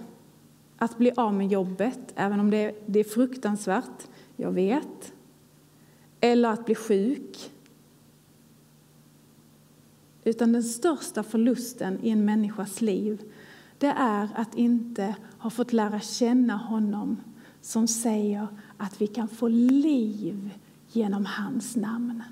att 0.82 0.98
bli 0.98 1.12
av 1.18 1.34
med 1.34 1.48
jobbet, 1.52 2.14
även 2.16 2.40
om 2.40 2.52
det, 2.52 2.76
det 2.86 3.00
är 3.00 3.04
fruktansvärt, 3.04 4.08
jag 4.36 4.52
vet. 4.52 5.14
Eller 6.20 6.50
att 6.50 6.66
bli 6.66 6.76
sjuk. 6.76 7.52
Utan 10.24 10.54
den 10.54 10.64
största 10.64 11.24
förlusten 11.24 12.00
i 12.04 12.10
en 12.10 12.26
människas 12.26 12.82
liv 12.82 13.22
det 13.78 13.94
är 13.98 14.30
att 14.36 14.56
inte 14.56 15.16
ha 15.38 15.50
fått 15.50 15.74
lära 15.74 16.00
känna 16.00 16.58
honom 16.58 17.18
som 17.62 17.88
säger 17.88 18.48
att 18.78 19.02
vi 19.02 19.08
kan 19.08 19.28
få 19.28 19.48
liv 19.48 20.50
genom 20.92 21.26
hans 21.26 21.76
namn. 21.76 22.24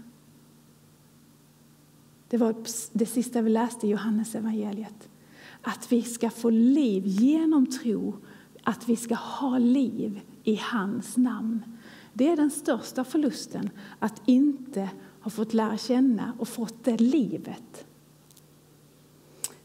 Det 2.29 2.37
var 2.37 2.55
det 2.91 3.05
sista 3.05 3.41
vi 3.41 3.49
läste 3.49 3.87
i 3.87 3.89
Johannes 3.89 4.35
evangeliet. 4.35 5.09
Att 5.61 5.91
vi 5.91 6.01
ska 6.01 6.29
få 6.29 6.49
liv 6.49 7.03
genom 7.05 7.65
tro 7.65 8.17
att 8.69 8.89
vi 8.89 8.95
ska 8.95 9.15
ha 9.15 9.57
liv 9.57 10.21
i 10.43 10.55
hans 10.63 11.17
namn. 11.17 11.63
Det 12.13 12.29
är 12.29 12.35
den 12.35 12.51
största 12.51 13.03
förlusten, 13.03 13.69
att 13.99 14.21
inte 14.25 14.89
ha 15.21 15.31
fått 15.31 15.53
lära 15.53 15.77
känna 15.77 16.33
och 16.39 16.47
fått 16.47 16.83
det 16.83 16.97
livet. 16.97 17.85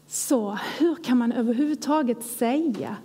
Så 0.07 0.57
hur 0.77 0.95
kan 0.95 1.17
man 1.17 1.31
överhuvudtaget 1.31 2.23
säga, 2.23 2.95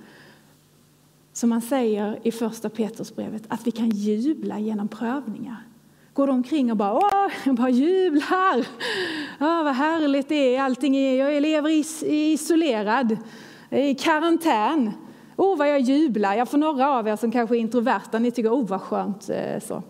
som 1.32 1.50
man 1.50 1.62
säger 1.62 2.18
i 2.22 2.32
första 2.32 2.68
Petrusbrevet, 2.68 3.42
att 3.48 3.66
vi 3.66 3.70
kan 3.70 3.90
jubla 3.90 4.58
genom 4.58 4.88
prövningar? 4.88 5.66
Går 6.12 6.26
de 6.26 6.32
omkring 6.36 6.70
och 6.70 6.76
bara, 6.76 6.94
åh, 6.94 7.54
bara 7.54 7.70
jublar, 7.70 8.66
åh, 9.40 9.64
vad 9.64 9.74
härligt 9.74 10.28
det 10.28 10.56
är, 10.56 10.62
allting 10.62 10.96
är, 10.96 11.14
jag 11.14 11.42
lever 11.42 11.70
is, 11.70 12.02
isolerad, 12.02 13.16
i 13.70 13.94
karantän. 13.94 14.92
Oh, 15.40 15.56
vad 15.56 15.68
jag 15.68 15.80
jublar. 15.80 16.34
Jag 16.34 16.48
får 16.48 16.58
några 16.58 16.88
av 16.90 17.08
er 17.08 17.16
som 17.16 17.32
kanske 17.32 17.56
är 17.56 17.60
introverta, 17.60 18.18
ni 18.18 18.30
tycker, 18.30 18.50
oh, 18.50 18.66
vad 18.66 18.80
skönt. 18.80 19.30
Eh, 19.30 19.60
så. 19.60 19.82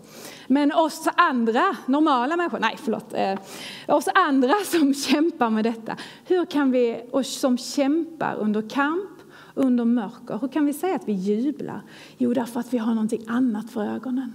Men 0.47 0.71
oss 0.71 1.07
andra, 1.15 1.63
normala 1.85 2.37
människor, 2.37 2.59
nej 2.59 2.75
förlåt, 2.77 3.13
eh, 3.13 3.39
oss 3.87 4.07
andra 4.15 4.53
som 4.65 4.93
kämpar 4.93 5.49
med 5.49 5.63
detta, 5.63 5.97
hur 6.25 6.45
kan 6.45 6.71
vi, 6.71 7.01
och 7.11 7.25
som 7.25 7.57
kämpar 7.57 8.35
under 8.35 8.69
kamp, 8.69 9.09
under 9.53 9.85
mörker, 9.85 10.37
hur 10.41 10.47
kan 10.47 10.65
vi 10.65 10.73
säga 10.73 10.95
att 10.95 11.07
vi 11.07 11.13
jublar? 11.13 11.81
Jo, 12.17 12.33
därför 12.33 12.59
att 12.59 12.73
vi 12.73 12.77
har 12.77 12.93
någonting 12.93 13.23
annat 13.27 13.71
för 13.71 13.81
ögonen. 13.81 14.33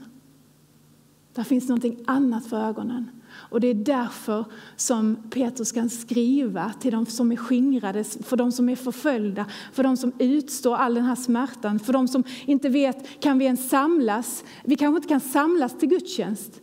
Där 1.34 1.42
finns 1.42 1.68
någonting 1.68 2.04
annat 2.06 2.46
för 2.46 2.56
ögonen. 2.56 3.15
Och 3.36 3.60
det 3.60 3.66
är 3.66 3.74
därför 3.74 4.44
som 4.76 5.16
Petrus 5.30 5.72
kan 5.72 5.90
skriva 5.90 6.72
till 6.80 6.92
de 6.92 7.06
som 7.06 7.32
är 7.32 7.36
skingrade, 7.36 8.04
för 8.04 8.36
de 8.36 8.52
som 8.52 8.68
är 8.68 8.76
förföljda, 8.76 9.46
för 9.72 9.82
de 9.82 9.96
som 9.96 10.12
utstår 10.18 10.76
all 10.76 10.94
den 10.94 11.04
här 11.04 11.14
smärtan, 11.14 11.78
för 11.78 11.92
de 11.92 12.08
som 12.08 12.24
inte 12.44 12.68
vet, 12.68 13.20
kan 13.20 13.38
vi 13.38 13.44
ens 13.44 13.68
samlas? 13.68 14.44
Vi 14.64 14.76
kanske 14.76 14.96
inte 14.96 15.08
kan 15.08 15.20
samlas 15.20 15.78
till 15.78 15.88
gudstjänst. 15.88 16.60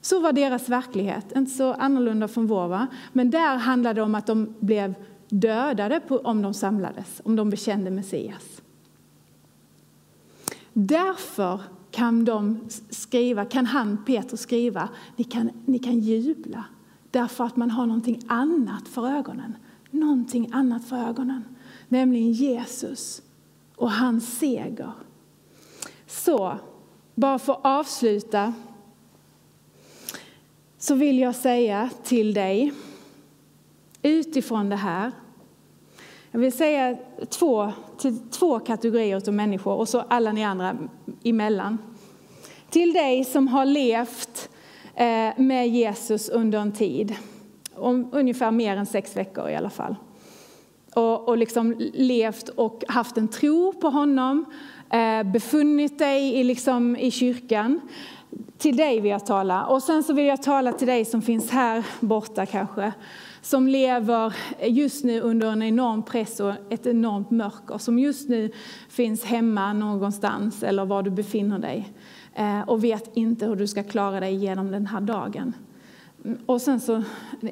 Så 0.00 0.20
var 0.20 0.32
deras 0.32 0.68
verklighet, 0.68 1.36
inte 1.36 1.50
så 1.50 1.72
annorlunda 1.72 2.28
från 2.28 2.46
vår. 2.46 2.68
Va? 2.68 2.86
Men 3.12 3.30
där 3.30 3.56
handlade 3.56 4.00
det 4.00 4.04
om 4.04 4.14
att 4.14 4.26
de 4.26 4.54
blev 4.60 4.94
dödade 5.28 6.00
på, 6.00 6.18
om 6.18 6.42
de 6.42 6.54
samlades, 6.54 7.20
om 7.24 7.36
de 7.36 7.50
bekände 7.50 7.90
Messias. 7.90 8.62
Därför 10.72 11.60
kan 11.96 12.24
de 12.24 12.60
skriva, 12.90 13.44
kan 13.44 13.66
han, 13.66 14.04
Petrus, 14.04 14.40
skriva, 14.40 14.88
ni 15.16 15.24
kan, 15.24 15.50
ni 15.64 15.78
kan 15.78 16.00
jubla 16.00 16.64
därför 17.10 17.44
att 17.44 17.56
man 17.56 17.70
har 17.70 17.86
någonting 17.86 18.22
annat 18.26 18.88
för 18.88 19.06
ögonen. 19.06 19.56
Någonting 19.90 20.50
annat 20.52 20.84
för 20.84 20.96
ögonen, 20.96 21.44
nämligen 21.88 22.32
Jesus 22.32 23.22
och 23.76 23.92
hans 23.92 24.38
seger. 24.38 24.92
Så, 26.06 26.58
bara 27.14 27.38
för 27.38 27.52
att 27.52 27.64
avsluta 27.64 28.54
så 30.78 30.94
vill 30.94 31.18
jag 31.18 31.34
säga 31.34 31.90
till 32.04 32.34
dig 32.34 32.72
utifrån 34.02 34.68
det 34.68 34.76
här 34.76 35.12
jag 36.30 36.40
vill 36.40 36.52
säga 36.52 36.96
två, 37.28 37.72
till 37.98 38.18
två 38.30 38.58
kategorier 38.58 39.28
av 39.28 39.34
människor 39.34 39.74
och 39.74 39.88
så 39.88 40.04
alla 40.08 40.32
ni 40.32 40.44
andra 40.44 40.76
emellan. 41.24 41.78
Till 42.70 42.92
dig 42.92 43.24
som 43.24 43.48
har 43.48 43.64
levt 43.64 44.48
eh, 44.94 45.30
med 45.36 45.68
Jesus 45.68 46.28
under 46.28 46.58
en 46.58 46.72
tid, 46.72 47.14
om 47.74 48.08
ungefär 48.12 48.50
mer 48.50 48.76
än 48.76 48.86
sex 48.86 49.16
veckor 49.16 49.48
i 49.48 49.56
alla 49.56 49.70
fall. 49.70 49.96
Och, 50.94 51.28
och 51.28 51.38
liksom 51.38 51.74
levt 51.94 52.48
och 52.48 52.84
haft 52.88 53.16
en 53.16 53.28
tro 53.28 53.72
på 53.72 53.88
honom, 53.88 54.44
eh, 54.90 55.22
befunnit 55.22 55.98
dig 55.98 56.34
i, 56.34 56.44
liksom, 56.44 56.96
i 56.96 57.10
kyrkan. 57.10 57.80
Till 58.58 58.76
dig 58.76 59.00
vill 59.00 59.10
jag 59.10 59.26
tala. 59.26 59.66
Och 59.66 59.82
sen 59.82 60.02
så 60.02 60.12
vill 60.12 60.26
jag 60.26 60.42
tala 60.42 60.72
till 60.72 60.86
dig 60.86 61.04
som 61.04 61.22
finns 61.22 61.50
här 61.50 61.84
borta 62.00 62.46
kanske 62.46 62.92
som 63.46 63.68
lever 63.68 64.34
just 64.60 65.04
nu 65.04 65.20
under 65.20 65.52
en 65.52 65.62
enorm 65.62 66.02
press 66.02 66.40
och 66.40 66.52
ett 66.70 66.86
enormt 66.86 67.30
mörker, 67.30 67.78
som 67.78 67.98
just 67.98 68.28
nu 68.28 68.50
finns 68.88 69.24
hemma 69.24 69.72
någonstans 69.72 70.62
eller 70.62 70.84
var 70.84 71.02
du 71.02 71.10
befinner 71.10 71.58
dig 71.58 71.92
eh, 72.34 72.60
och 72.60 72.84
vet 72.84 73.16
inte 73.16 73.46
hur 73.46 73.56
du 73.56 73.66
ska 73.66 73.82
klara 73.82 74.20
dig 74.20 74.34
genom 74.34 74.70
den 74.70 74.86
här 74.86 75.00
dagen. 75.00 75.52
Och 76.46 76.62
sen 76.62 76.80
så 76.80 77.02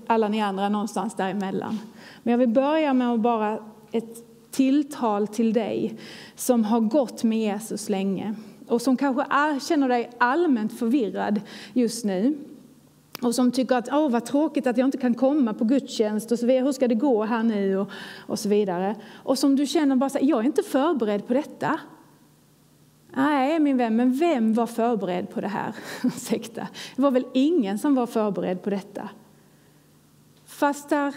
alla 0.07 0.28
ni 0.28 0.40
andra 0.40 0.68
någonstans 0.68 1.16
däremellan. 1.16 1.78
Men 2.22 2.30
jag 2.30 2.38
vill 2.38 2.48
börja 2.48 2.94
med 2.94 3.12
att 3.12 3.20
bara 3.20 3.59
ett 3.92 4.24
tilltal 4.50 5.26
till 5.26 5.52
dig 5.52 5.98
som 6.37 6.64
har 6.64 6.80
gått 6.80 7.24
med 7.24 7.38
Jesus 7.38 7.88
länge 7.88 8.35
och 8.68 8.83
som 8.83 8.96
kanske 8.96 9.24
känner 9.68 9.88
dig 9.88 10.11
allmänt 10.18 10.78
förvirrad 10.78 11.40
just 11.72 12.04
nu 12.04 12.35
och 13.24 13.34
som 13.34 13.50
tycker 13.50 13.76
att 13.76 13.88
åh, 13.92 14.10
vad 14.10 14.24
tråkigt 14.24 14.66
att 14.66 14.76
jag 14.76 14.87
inte 14.87 14.98
kan 14.98 15.14
komma 15.14 15.54
på 15.54 15.64
gudstjänst 15.64 16.32
och 16.32 16.38
så 16.38 16.46
vidare. 16.46 16.64
Hur 16.64 16.72
ska 16.72 16.88
det 16.88 16.94
gå 16.94 17.24
här 17.24 17.42
nu? 17.42 17.76
Och, 17.76 17.90
och 18.26 18.38
så 18.38 18.48
vidare. 18.48 18.96
Och 19.12 19.38
som 19.38 19.56
du 19.56 19.66
känner 19.66 19.96
bara 19.96 20.10
så 20.10 20.18
jag 20.22 20.40
är 20.40 20.44
inte 20.44 20.62
förberedd 20.62 21.26
på 21.26 21.34
detta. 21.34 21.80
Nej, 23.16 23.60
min 23.60 23.76
vän, 23.76 23.96
men 23.96 24.12
vem 24.12 24.54
var 24.54 24.66
förberedd 24.66 25.30
på 25.30 25.40
det 25.40 25.48
här? 25.48 25.74
Ursäkta. 26.04 26.68
Det 26.96 27.02
var 27.02 27.10
väl 27.10 27.26
ingen 27.34 27.78
som 27.78 27.94
var 27.94 28.06
förberedd 28.06 28.62
på 28.62 28.70
detta. 28.70 29.08
Fast 30.46 30.88
där 30.88 31.14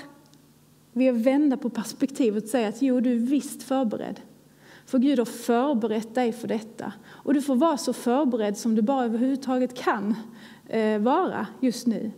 vi 0.93 1.12
vända 1.12 1.58
på 1.58 1.70
perspektivet 1.70 2.43
och 2.43 2.50
säga 2.50 2.67
att 2.67 2.82
jo, 2.82 3.00
du 3.00 3.12
är 3.12 3.20
visst 3.20 3.63
förberedd. 3.63 4.20
För 4.86 5.00
Gud 5.00 5.20
har 5.20 5.26
förberett 5.26 6.15
dig 6.15 6.32
för 6.32 6.48
detta. 6.48 6.93
Och 7.08 7.34
du 7.34 7.41
får 7.41 7.56
vara 7.56 7.78
så 7.78 7.93
förberedd 7.93 8.58
som 8.58 8.76
du 8.76 8.82
bara 8.82 9.06
överhuvudtaget 9.06 9.78
kan 9.78 10.15
Eh, 10.69 10.99
vara 10.99 11.47
just 11.60 11.88
nu. 11.88 12.12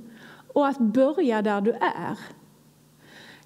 Och 0.53 0.67
att 0.67 0.77
börja 0.77 1.41
där 1.41 1.61
du 1.61 1.71
är. 1.71 2.17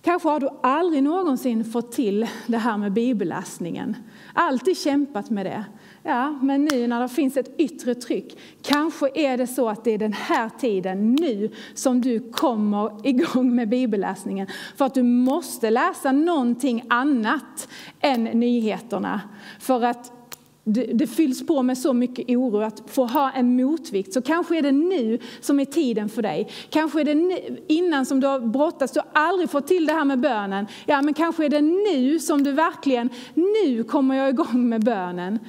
Kanske 0.02 0.30
har 0.30 0.40
du 0.40 0.50
aldrig 0.64 1.04
någonsin 1.04 1.66
fått 1.66 1.92
till 1.92 2.28
det 2.48 2.58
här 2.58 2.78
med 2.78 2.94
bibelläsningen. 2.94 3.96
Alltid 4.34 4.78
kämpat 4.78 5.30
med 5.30 5.46
det. 5.46 5.66
Ja, 6.04 6.40
men 6.42 6.66
nu 6.66 6.88
när 6.88 7.02
det 7.02 7.10
finns 7.10 7.38
ett 7.38 7.60
yttre 7.60 7.96
tryck, 7.96 8.38
kanske 8.62 9.10
är 9.16 9.38
det 9.38 9.48
så 9.48 9.70
att 9.70 9.84
det 9.84 9.92
är 9.92 9.98
den 9.98 10.14
här 10.14 10.50
tiden, 10.50 11.16
nu, 11.16 11.50
som 11.74 12.02
du 12.02 12.32
kommer 12.32 13.08
igång 13.08 13.56
med 13.56 13.70
bibelläsningen. 13.70 14.48
För 14.76 14.86
att 14.86 14.94
du 14.94 15.04
måste 15.04 15.70
läsa 15.70 16.12
någonting 16.12 16.84
annat 16.90 17.68
än 18.00 18.24
nyheterna. 18.24 19.22
För 19.60 19.84
att 19.84 20.23
det, 20.64 20.84
det 20.94 21.08
fylls 21.08 21.48
på 21.48 21.64
med 21.64 21.78
så 21.78 21.94
mycket 21.94 22.30
oro 22.30 22.62
att 22.62 22.84
få 22.88 23.06
ha 23.06 23.32
en 23.32 23.56
motvikt. 23.56 24.14
Så 24.14 24.22
kanske 24.22 24.58
är 24.58 24.62
det 24.62 24.72
nu 24.72 25.20
som 25.42 25.60
är 25.60 25.66
tiden 25.66 26.10
för 26.10 26.22
dig. 26.22 26.50
Kanske 26.70 27.02
är 27.02 27.06
det 27.06 27.16
nu, 27.16 27.64
innan 27.68 28.06
som 28.06 28.20
du 28.20 28.28
har 28.28 28.40
brottats, 28.40 28.94
du 28.94 29.00
har 29.00 29.22
aldrig 29.22 29.50
fått 29.50 29.68
till 29.68 29.86
det 29.86 29.94
här 29.94 30.06
med 30.06 30.20
bönen. 30.20 30.68
Ja, 30.86 31.02
men 31.02 31.14
kanske 31.14 31.46
är 31.46 31.50
det 31.50 31.62
nu 31.62 32.20
som 32.20 32.44
du 32.44 32.52
verkligen, 32.52 33.10
nu 33.34 33.84
kommer 33.84 34.16
jag 34.16 34.30
igång 34.30 34.70
med 34.70 34.84
bönen. 34.84 35.40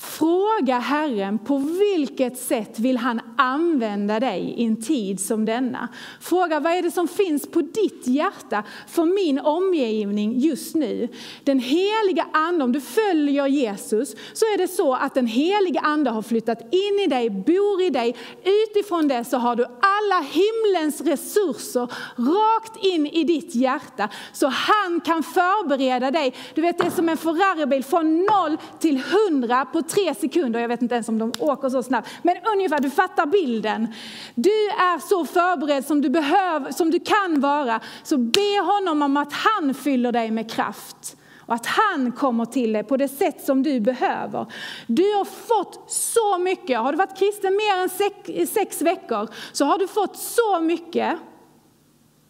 Fråga 0.00 0.78
Herren 0.78 1.38
på 1.38 1.58
vilket 1.58 2.38
sätt 2.38 2.78
vill 2.78 2.96
han 2.96 3.20
använda 3.36 4.20
dig 4.20 4.54
i 4.56 4.64
en 4.64 4.82
tid 4.82 5.20
som 5.20 5.44
denna. 5.44 5.88
Fråga 6.20 6.60
vad 6.60 6.72
är 6.72 6.82
det 6.82 6.90
som 6.90 7.08
finns 7.08 7.50
på 7.50 7.60
ditt 7.60 8.06
hjärta 8.06 8.62
för 8.88 9.04
min 9.04 9.38
omgivning 9.38 10.38
just 10.38 10.74
nu. 10.74 11.08
Den 11.44 11.58
heliga 11.58 12.26
ande, 12.32 12.64
om 12.64 12.72
du 12.72 12.80
följer 12.80 13.46
Jesus 13.46 14.16
så 14.32 14.44
är 14.44 14.58
det 14.58 14.68
så 14.68 14.94
att 14.94 15.14
den 15.14 15.26
heliga 15.26 15.80
ande 15.80 16.10
har 16.10 16.22
flyttat 16.22 16.60
in 16.60 17.00
i 17.04 17.06
dig, 17.06 17.30
bor 17.30 17.82
i 17.82 17.90
dig. 17.90 18.16
Utifrån 18.44 19.08
det 19.08 19.24
så 19.24 19.36
har 19.36 19.56
du 19.56 19.64
alla 19.64 20.20
himlens 20.20 21.00
resurser 21.00 21.92
rakt 22.16 22.84
in 22.84 23.06
i 23.06 23.24
ditt 23.24 23.54
hjärta 23.54 24.08
så 24.32 24.46
han 24.46 25.00
kan 25.00 25.22
förbereda 25.22 26.10
dig. 26.10 26.34
Du 26.54 26.62
vet 26.62 26.78
det 26.78 26.86
är 26.86 26.90
som 26.90 27.08
en 27.08 27.16
Ferraribil 27.16 27.84
från 27.84 28.18
noll 28.18 28.56
till 28.78 29.02
hundra 29.02 29.64
på 29.64 29.82
tre 29.88 30.14
sekunder, 30.14 30.60
jag 30.60 30.68
vet 30.68 30.82
inte 30.82 30.94
ens 30.94 31.08
om 31.08 31.18
de 31.18 31.32
åker 31.38 31.68
så 31.68 31.82
snabbt, 31.82 32.08
men 32.22 32.36
ungefär, 32.54 32.80
du 32.80 32.90
fattar 32.90 33.26
bilden. 33.26 33.88
Du 34.34 34.68
är 34.68 35.08
så 35.08 35.24
förberedd 35.24 35.84
som 35.84 36.00
du, 36.00 36.08
behöver, 36.08 36.72
som 36.72 36.90
du 36.90 37.00
kan 37.00 37.40
vara, 37.40 37.80
så 38.02 38.18
be 38.18 38.60
honom 38.60 39.02
om 39.02 39.16
att 39.16 39.32
han 39.32 39.74
fyller 39.74 40.12
dig 40.12 40.30
med 40.30 40.50
kraft 40.50 41.16
och 41.48 41.54
att 41.54 41.66
han 41.66 42.12
kommer 42.12 42.44
till 42.44 42.72
dig 42.72 42.84
på 42.84 42.96
det 42.96 43.08
sätt 43.08 43.44
som 43.44 43.62
du 43.62 43.80
behöver. 43.80 44.46
Du 44.86 45.14
har 45.14 45.24
fått 45.24 45.90
så 45.90 46.38
mycket. 46.38 46.78
Har 46.78 46.92
du 46.92 46.98
varit 46.98 47.18
kristen 47.18 47.56
mer 47.56 47.82
än 47.82 47.88
sex, 47.88 48.52
sex 48.52 48.82
veckor 48.82 49.28
så 49.52 49.64
har 49.64 49.78
du 49.78 49.88
fått 49.88 50.16
så 50.16 50.60
mycket 50.60 51.18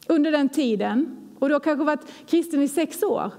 under 0.08 0.32
den 0.32 0.48
tiden. 0.48 1.16
Och 1.38 1.48
du 1.48 1.54
har 1.54 1.60
kanske 1.60 1.84
varit 1.84 2.06
kristen 2.26 2.62
i 2.62 2.68
sex 2.68 3.02
år. 3.02 3.32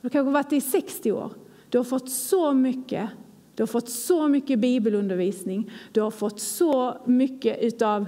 Du 0.00 0.06
har 0.06 0.10
kanske 0.10 0.32
varit 0.32 0.52
i 0.52 0.60
60 0.60 1.12
år. 1.12 1.32
Du 1.68 1.78
har 1.78 1.84
fått 1.84 2.10
så 2.10 2.52
mycket 2.52 3.10
du 3.54 3.62
har 3.62 3.66
fått 3.66 3.88
så 3.88 4.28
mycket 4.28 4.58
bibelundervisning, 4.58 5.70
du 5.92 6.00
har 6.00 6.10
fått 6.10 6.40
så 6.40 6.96
mycket 7.06 7.82
av 7.82 8.06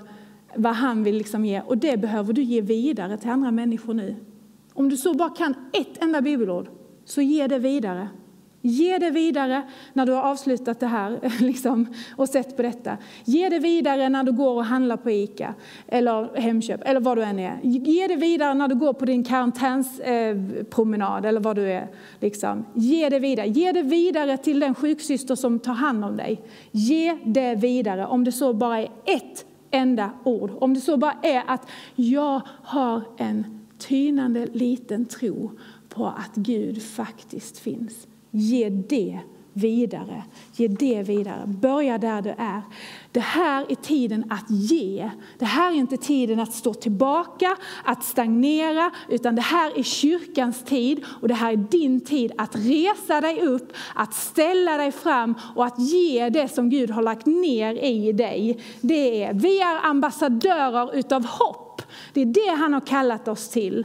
vad 0.57 0.73
han 0.73 1.03
vill 1.03 1.17
liksom 1.17 1.45
ge 1.45 1.61
och 1.61 1.79
det 1.79 1.97
behöver 1.97 2.33
du 2.33 2.43
ge 2.43 2.61
vidare 2.61 3.17
till 3.17 3.31
andra 3.31 3.51
människor 3.51 3.95
nu. 3.95 4.17
Om 4.75 4.89
du 4.89 4.97
så 4.97 5.15
bara 5.15 5.31
kan 5.31 5.55
ett 5.73 6.03
enda 6.03 6.21
bibelord, 6.21 6.69
så 7.05 7.23
ge 7.23 7.47
det 7.47 7.59
vidare. 7.59 8.09
Ge 8.61 8.99
det 8.99 9.11
vidare 9.11 9.63
när 9.93 10.07
du 10.07 10.13
har 10.13 10.23
avslutat 10.23 10.81
det 10.81 10.87
här 10.87 11.21
liksom, 11.41 11.87
och 12.17 12.29
sett 12.29 12.57
på 12.57 12.63
detta. 12.63 12.97
Ge 13.25 13.49
det 13.49 13.59
vidare 13.59 14.09
när 14.09 14.25
du 14.25 14.33
går 14.33 14.55
och 14.55 14.65
handlar 14.65 14.97
på 14.97 15.11
ICA 15.11 15.55
eller 15.89 16.37
Hemköp 16.37 16.81
eller 16.85 17.01
vad 17.01 17.19
du 17.19 17.23
än 17.23 17.39
är. 17.39 17.59
Ge 17.63 18.07
det 18.07 18.17
vidare 18.17 18.55
när 18.55 18.69
du 18.69 18.75
går 18.75 18.93
på 18.93 19.05
din 19.05 19.25
karantänspromenad 19.25 21.25
eh, 21.25 21.29
eller 21.29 21.41
vad 21.41 21.57
du 21.57 21.73
är. 21.73 21.89
Liksom. 22.21 22.65
Ge 22.75 23.09
det 23.09 23.19
vidare. 23.19 23.49
Ge 23.49 23.73
det 23.73 23.83
vidare 23.83 24.37
till 24.37 24.61
den 24.61 24.75
sjuksyster 24.75 25.35
som 25.35 25.59
tar 25.59 25.75
hand 25.75 26.05
om 26.05 26.17
dig. 26.17 26.41
Ge 26.71 27.19
det 27.25 27.55
vidare 27.55 28.07
om 28.07 28.25
det 28.25 28.33
så 28.33 28.53
bara 28.53 28.79
är 28.79 28.89
ett 29.05 29.45
enda 29.71 30.11
ord. 30.25 30.51
Om 30.61 30.75
det 30.75 30.81
så 30.81 30.97
bara 30.97 31.15
är 31.23 31.43
att 31.47 31.69
jag 31.95 32.41
har 32.63 33.03
en 33.17 33.67
tynande 33.79 34.47
liten 34.47 35.05
tro 35.05 35.51
på 35.89 36.07
att 36.07 36.35
Gud 36.35 36.83
faktiskt 36.83 37.59
finns. 37.59 38.07
Ge 38.31 38.69
det 38.69 39.21
vidare. 39.57 40.23
Ge 40.53 40.69
det 40.69 41.03
vidare. 41.03 41.47
Börja 41.47 41.99
där 41.99 42.23
du 42.23 42.31
är. 42.31 42.63
Det 43.13 43.21
här 43.21 43.67
är 43.69 43.75
tiden 43.75 44.25
att 44.31 44.51
ge. 44.51 45.11
Det 45.39 45.45
här 45.45 45.73
är 45.73 45.77
inte 45.77 45.97
tiden 45.97 46.41
att 46.41 46.53
stå 46.53 46.75
tillbaka, 46.75 47.57
att 47.85 48.05
stagnera, 48.05 48.91
utan 49.09 49.37
det 49.37 49.43
här 49.43 49.79
är 49.79 49.83
kyrkans 49.83 50.65
tid 50.65 51.05
och 51.21 51.29
det 51.29 51.35
här 51.35 51.53
är 51.53 51.57
din 51.57 52.01
tid 52.01 52.33
att 52.39 52.57
resa 52.57 53.21
dig 53.21 53.41
upp, 53.41 53.73
att 53.95 54.15
ställa 54.15 54.77
dig 54.77 54.93
fram 54.93 55.35
och 55.55 55.67
att 55.67 55.79
ge 55.79 56.29
det 56.29 56.49
som 56.49 56.71
Gud 56.71 56.91
har 56.91 57.03
lagt 57.03 57.27
ner 57.27 57.75
i 57.75 58.13
dig. 58.13 58.59
Det 58.81 59.25
är, 59.25 59.35
vi 59.35 59.61
är 59.61 59.87
ambassadörer 59.87 60.97
utav 60.97 61.27
hopp. 61.27 61.83
Det 62.13 62.21
är 62.21 62.27
det 62.27 62.57
han 62.59 62.73
har 62.73 62.81
kallat 62.81 63.29
oss 63.29 63.49
till. 63.49 63.85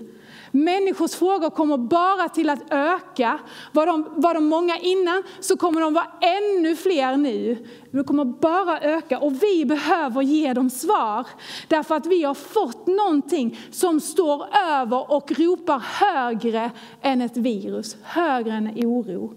Människors 0.52 1.16
frågor 1.16 1.50
kommer 1.50 1.78
bara 1.78 2.30
till 2.30 2.50
att 2.50 2.64
öka. 2.70 3.40
Var 3.72 3.86
de, 3.86 4.06
var 4.16 4.34
de 4.34 4.46
många 4.46 4.78
innan 4.78 5.24
så 5.40 5.58
kommer 5.58 5.82
de 5.82 5.94
vara 5.94 6.08
ännu 6.22 6.76
fler 6.76 7.18
nu. 7.18 7.66
De 7.92 8.04
kommer 8.04 8.26
bara 8.26 8.80
öka 8.80 9.20
och 9.20 9.44
vi 9.44 9.66
behöver 9.66 10.22
ge 10.22 10.54
dem 10.54 10.70
svar. 10.70 11.28
Därför 11.68 11.96
att 11.96 12.06
vi 12.06 12.24
har 12.24 12.34
fått 12.34 12.88
någonting 12.88 13.60
som 13.72 14.00
står 14.00 14.46
över 14.58 15.12
och 15.12 15.32
ropar 15.32 15.80
högre 15.80 16.72
än 17.02 17.22
ett 17.22 17.38
virus, 17.38 17.98
högre 18.04 18.54
än 18.54 18.68
oro. 18.76 19.34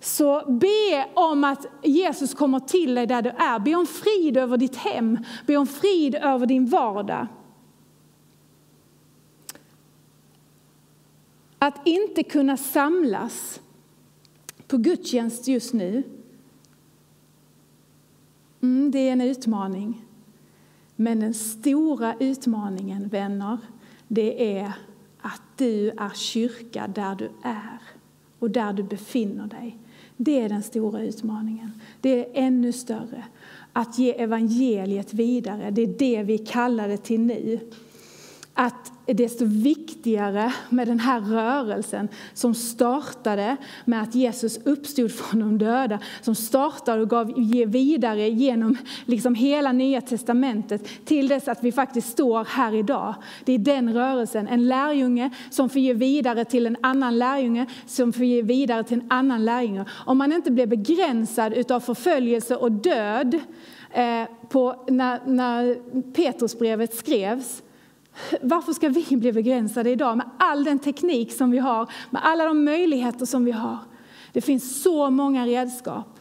Så 0.00 0.42
be 0.46 1.06
om 1.14 1.44
att 1.44 1.66
Jesus 1.82 2.34
kommer 2.34 2.60
till 2.60 2.94
dig 2.94 3.06
där 3.06 3.22
du 3.22 3.30
är. 3.30 3.58
Be 3.58 3.74
om 3.74 3.86
frid 3.86 4.36
över 4.36 4.56
ditt 4.56 4.76
hem, 4.76 5.18
be 5.46 5.56
om 5.56 5.66
frid 5.66 6.14
över 6.14 6.46
din 6.46 6.66
vardag. 6.66 7.26
Att 11.64 11.86
inte 11.86 12.22
kunna 12.22 12.56
samlas 12.56 13.60
på 14.66 14.76
gudstjänst 14.76 15.48
just 15.48 15.72
nu, 15.74 16.02
mm, 18.60 18.90
det 18.90 18.98
är 18.98 19.12
en 19.12 19.20
utmaning. 19.20 20.04
Men 20.96 21.20
den 21.20 21.34
stora 21.34 22.14
utmaningen, 22.20 23.08
vänner, 23.08 23.58
det 24.08 24.58
är 24.58 24.72
att 25.20 25.42
du 25.56 25.90
är 25.90 26.14
kyrka 26.14 26.86
där 26.94 27.14
du 27.14 27.30
är 27.42 27.78
och 28.38 28.50
där 28.50 28.72
du 28.72 28.82
befinner 28.82 29.46
dig. 29.46 29.78
Det 30.16 30.40
är 30.40 30.48
den 30.48 30.62
stora 30.62 31.02
utmaningen. 31.02 31.72
Det 32.00 32.10
är 32.18 32.44
ännu 32.44 32.72
större. 32.72 33.24
Att 33.72 33.98
ge 33.98 34.12
evangeliet 34.12 35.14
vidare, 35.14 35.70
det 35.70 35.82
är 35.82 35.98
det 35.98 36.22
vi 36.22 36.38
kallar 36.38 36.88
det 36.88 36.96
till 36.96 37.20
nu 37.20 37.60
att 38.54 38.92
desto 39.06 39.44
viktigare 39.44 40.52
med 40.68 40.88
den 40.88 41.00
här 41.00 41.20
rörelsen 41.20 42.08
som 42.34 42.54
startade 42.54 43.56
med 43.84 44.02
att 44.02 44.14
Jesus 44.14 44.58
uppstod 44.64 45.12
från 45.12 45.40
de 45.40 45.58
döda, 45.58 45.98
som 46.20 46.34
startade 46.34 47.02
och 47.02 47.10
gav 47.10 47.40
ge 47.40 47.66
vidare 47.66 48.28
genom 48.28 48.76
liksom 49.04 49.34
hela 49.34 49.72
Nya 49.72 50.00
Testamentet 50.00 50.88
till 51.04 51.28
dess 51.28 51.48
att 51.48 51.64
vi 51.64 51.72
faktiskt 51.72 52.08
står 52.08 52.44
här 52.44 52.74
idag. 52.74 53.14
Det 53.44 53.52
är 53.52 53.58
den 53.58 53.94
rörelsen, 53.94 54.48
en 54.48 54.68
lärjunge 54.68 55.30
som 55.50 55.68
får 55.68 55.80
ge 55.80 55.92
vidare 55.92 56.44
till 56.44 56.66
en 56.66 56.76
annan 56.80 57.18
lärjunge, 57.18 57.66
som 57.86 58.12
får 58.12 58.24
ge 58.24 58.42
vidare 58.42 58.84
till 58.84 59.00
en 59.00 59.06
annan 59.10 59.44
lärjunge. 59.44 59.84
Om 60.06 60.18
man 60.18 60.32
inte 60.32 60.50
blir 60.50 60.66
begränsad 60.66 61.72
av 61.72 61.80
förföljelse 61.80 62.56
och 62.56 62.72
död 62.72 63.40
eh, 63.90 64.24
på, 64.48 64.84
när, 64.88 65.20
när 65.26 65.74
Petrusbrevet 66.12 66.94
skrevs, 66.94 67.62
varför 68.42 68.72
ska 68.72 68.88
vi 68.88 69.06
bli 69.16 69.32
begränsade 69.32 69.90
idag 69.90 70.16
med 70.16 70.30
all 70.38 70.64
den 70.64 70.78
teknik 70.78 71.32
som 71.32 71.50
vi 71.50 71.58
har, 71.58 71.88
med 72.10 72.22
alla 72.24 72.44
de 72.44 72.64
möjligheter 72.64 73.26
som 73.26 73.44
vi 73.44 73.52
har? 73.52 73.78
Det 74.32 74.40
finns 74.40 74.82
så 74.82 75.10
många 75.10 75.46
redskap. 75.46 76.18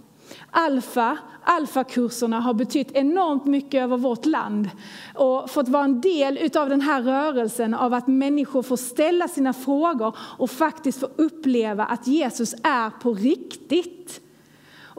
Alfa, 0.52 1.18
alfakurserna 1.44 2.40
har 2.40 2.54
betytt 2.54 2.92
enormt 2.92 3.46
mycket 3.46 3.84
över 3.84 3.98
vårt 3.98 4.26
land 4.26 4.70
och 5.16 5.50
fått 5.50 5.70
vara 5.70 5.84
en 5.84 6.02
del 6.02 6.50
av 6.58 6.70
den 6.70 6.82
här 6.82 7.02
rörelsen 7.02 7.74
av 7.74 7.94
att 7.94 8.08
människor 8.08 8.64
får 8.64 8.78
ställa 8.78 9.28
sina 9.28 9.54
frågor 9.54 10.16
och 10.20 10.52
faktiskt 10.52 11.00
få 11.00 11.10
uppleva 11.16 11.86
att 11.86 12.08
Jesus 12.08 12.56
är 12.64 12.90
på 12.90 13.14
riktigt. 13.14 14.22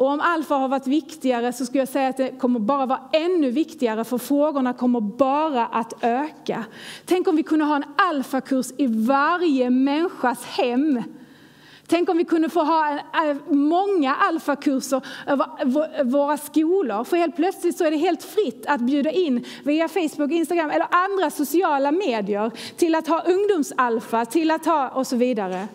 Och 0.02 0.08
om 0.08 0.20
alfa 0.20 0.54
har 0.54 0.68
varit 0.68 0.86
viktigare 0.86 1.52
så 1.52 1.66
skulle 1.66 1.80
jag 1.80 1.88
säga 1.88 2.08
att 2.08 2.16
det 2.16 2.38
kommer 2.38 2.60
bara 2.60 2.86
vara 2.86 3.00
ännu 3.12 3.50
viktigare 3.50 4.04
för 4.04 4.18
frågorna 4.18 4.72
kommer 4.72 5.00
bara 5.00 5.66
att 5.66 6.04
öka. 6.04 6.64
Tänk 7.04 7.28
om 7.28 7.36
vi 7.36 7.42
kunde 7.42 7.64
ha 7.64 7.76
en 7.76 7.84
alfakurs 7.96 8.66
i 8.76 8.86
varje 8.86 9.70
människas 9.70 10.44
hem. 10.44 11.02
Tänk 11.86 12.08
om 12.08 12.16
vi 12.16 12.24
kunde 12.24 12.48
få 12.48 12.62
ha 12.62 12.90
eh, 12.90 13.36
många 13.48 14.14
alfakurser 14.14 15.02
över 15.26 16.04
våra 16.04 16.36
skolor. 16.36 17.04
För 17.04 17.16
helt 17.16 17.36
plötsligt 17.36 17.78
så 17.78 17.84
är 17.84 17.90
det 17.90 17.96
helt 17.96 18.22
fritt 18.22 18.64
att 18.66 18.80
bjuda 18.80 19.10
in 19.10 19.44
via 19.64 19.88
Facebook, 19.88 20.32
Instagram 20.32 20.70
eller 20.70 20.86
andra 20.90 21.30
sociala 21.30 21.92
medier 21.92 22.50
till 22.76 22.94
att 22.94 23.06
ha 23.06 23.22
ungdomsalfa, 23.22 24.24
till 24.24 24.50
att 24.50 24.66
ha 24.66 24.88
och 24.88 25.06
så 25.06 25.16
vidare. 25.16 25.68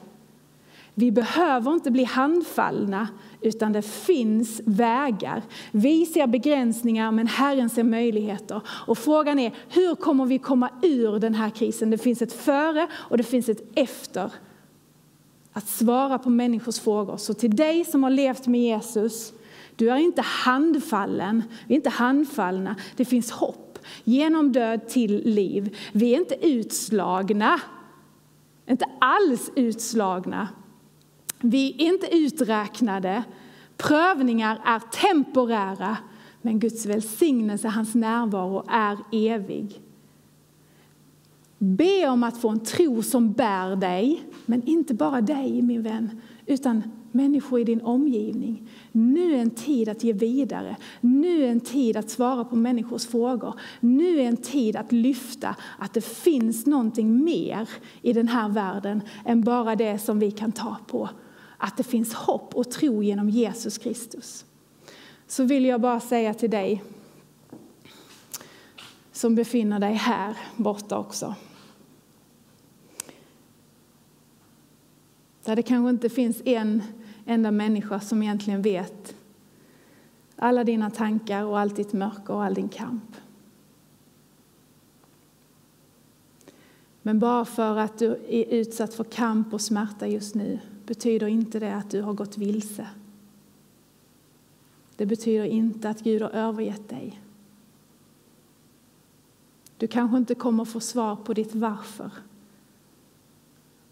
Vi 0.99 1.11
behöver 1.11 1.73
inte 1.73 1.91
bli 1.91 2.03
handfallna 2.03 3.07
utan 3.41 3.73
det 3.73 3.81
finns 3.81 4.61
vägar. 4.65 5.41
Vi 5.71 6.05
ser 6.05 6.27
begränsningar, 6.27 7.11
men 7.11 7.27
Herren 7.27 7.69
ser 7.69 7.83
möjligheter. 7.83 8.61
Och 8.67 8.97
frågan 8.97 9.39
är, 9.39 9.55
hur 9.69 9.95
kommer 9.95 10.25
vi 10.25 10.39
komma 10.39 10.69
ur 10.81 11.19
den 11.19 11.35
här 11.35 11.49
krisen? 11.49 11.89
Det 11.89 11.97
finns 11.97 12.21
ett 12.21 12.33
före 12.33 12.87
och 12.93 13.17
det 13.17 13.23
finns 13.23 13.49
ett 13.49 13.61
efter. 13.75 14.31
Att 15.53 15.67
svara 15.67 16.19
på 16.19 16.29
människors 16.29 16.79
frågor. 16.79 17.17
Så 17.17 17.33
till 17.33 17.55
dig 17.55 17.85
som 17.85 18.03
har 18.03 18.09
levt 18.09 18.47
med 18.47 18.61
Jesus, 18.61 19.33
du 19.75 19.89
är 19.89 19.97
inte 19.97 20.21
handfallen. 20.21 21.43
Vi 21.67 21.73
är 21.73 21.77
inte 21.77 21.89
handfallna. 21.89 22.75
Det 22.95 23.05
finns 23.05 23.31
hopp. 23.31 23.79
Genom 24.03 24.51
död 24.51 24.87
till 24.87 25.21
liv. 25.25 25.77
Vi 25.91 26.13
är 26.13 26.17
inte 26.17 26.47
utslagna. 26.47 27.59
Inte 28.67 28.85
alls 28.99 29.51
utslagna. 29.55 30.47
Vi 31.39 31.75
är 31.77 31.85
inte 31.85 32.15
uträknade. 32.15 33.23
Prövningar 33.77 34.61
är 34.65 34.79
temporära, 34.79 35.97
men 36.41 36.59
Guds 36.59 36.85
välsignelse, 36.85 37.67
hans 37.67 37.95
närvaro, 37.95 38.63
är 38.69 38.97
evig. 39.11 39.81
Be 41.57 42.09
om 42.09 42.23
att 42.23 42.41
få 42.41 42.49
en 42.49 42.59
tro 42.59 43.03
som 43.03 43.31
bär 43.31 43.75
dig, 43.75 44.23
men 44.45 44.67
inte 44.67 44.93
bara 44.93 45.21
dig, 45.21 45.61
min 45.61 45.83
vän, 45.83 46.21
utan 46.45 46.83
människor 47.11 47.59
i 47.59 47.63
din 47.63 47.81
omgivning. 47.81 48.69
Nu 48.91 49.33
är 49.33 49.37
en 49.37 49.49
tid 49.49 49.89
att 49.89 50.03
ge 50.03 50.13
vidare. 50.13 50.75
Nu 51.01 51.43
är 51.43 51.51
en 51.51 51.59
tid 51.59 51.97
att 51.97 52.09
svara 52.09 52.45
på 52.45 52.55
människors 52.55 53.05
frågor. 53.05 53.59
Nu 53.79 54.19
är 54.19 54.27
en 54.27 54.37
tid 54.37 54.75
att 54.75 54.91
lyfta 54.91 55.55
att 55.79 55.93
det 55.93 56.05
finns 56.05 56.65
någonting 56.65 57.23
mer 57.23 57.69
i 58.01 58.13
den 58.13 58.27
här 58.27 58.49
världen 58.49 59.01
än 59.25 59.41
bara 59.41 59.75
det 59.75 59.99
som 59.99 60.19
vi 60.19 60.31
kan 60.31 60.51
ta 60.51 60.77
på 60.87 61.09
att 61.57 61.77
det 61.77 61.83
finns 61.83 62.13
hopp 62.13 62.55
och 62.55 62.71
tro 62.71 63.03
genom 63.03 63.29
Jesus 63.29 63.77
Kristus. 63.77 64.45
Så 65.27 65.43
vill 65.43 65.65
jag 65.65 65.81
bara 65.81 65.99
säga 65.99 66.33
till 66.33 66.49
dig 66.49 66.83
som 69.11 69.35
befinner 69.35 69.79
dig 69.79 69.93
här 69.93 70.37
borta 70.55 70.97
också. 70.97 71.35
Där 75.45 75.55
det 75.55 75.63
kanske 75.63 75.89
inte 75.89 76.09
finns 76.09 76.41
en 76.45 76.83
enda 77.25 77.51
människa 77.51 77.99
som 77.99 78.23
egentligen 78.23 78.61
vet 78.61 79.15
alla 80.35 80.63
dina 80.63 80.89
tankar 80.89 81.43
och 81.43 81.59
allt 81.59 81.75
ditt 81.75 81.93
mörker 81.93 82.33
och 82.33 82.43
all 82.43 82.53
din 82.53 82.69
kamp. 82.69 83.15
Men 87.01 87.19
bara 87.19 87.45
för 87.45 87.77
att 87.77 87.97
du 87.97 88.11
är 88.29 88.45
utsatt 88.53 88.93
för 88.93 89.03
kamp 89.03 89.53
och 89.53 89.61
smärta 89.61 90.07
just 90.07 90.35
nu 90.35 90.59
betyder 90.87 91.27
inte 91.27 91.59
det 91.59 91.75
att 91.75 91.89
du 91.89 92.01
har 92.01 92.13
gått 92.13 92.37
vilse. 92.37 92.87
Det 94.95 95.05
betyder 95.05 95.45
inte 95.45 95.89
att 95.89 96.01
Gud 96.01 96.21
har 96.21 96.29
övergett 96.29 96.89
dig. 96.89 97.21
Du 99.77 99.87
kanske 99.87 100.17
inte 100.17 100.35
kommer 100.35 100.65
få 100.65 100.79
svar 100.79 101.15
på 101.15 101.33
ditt 101.33 101.55
varför. 101.55 102.11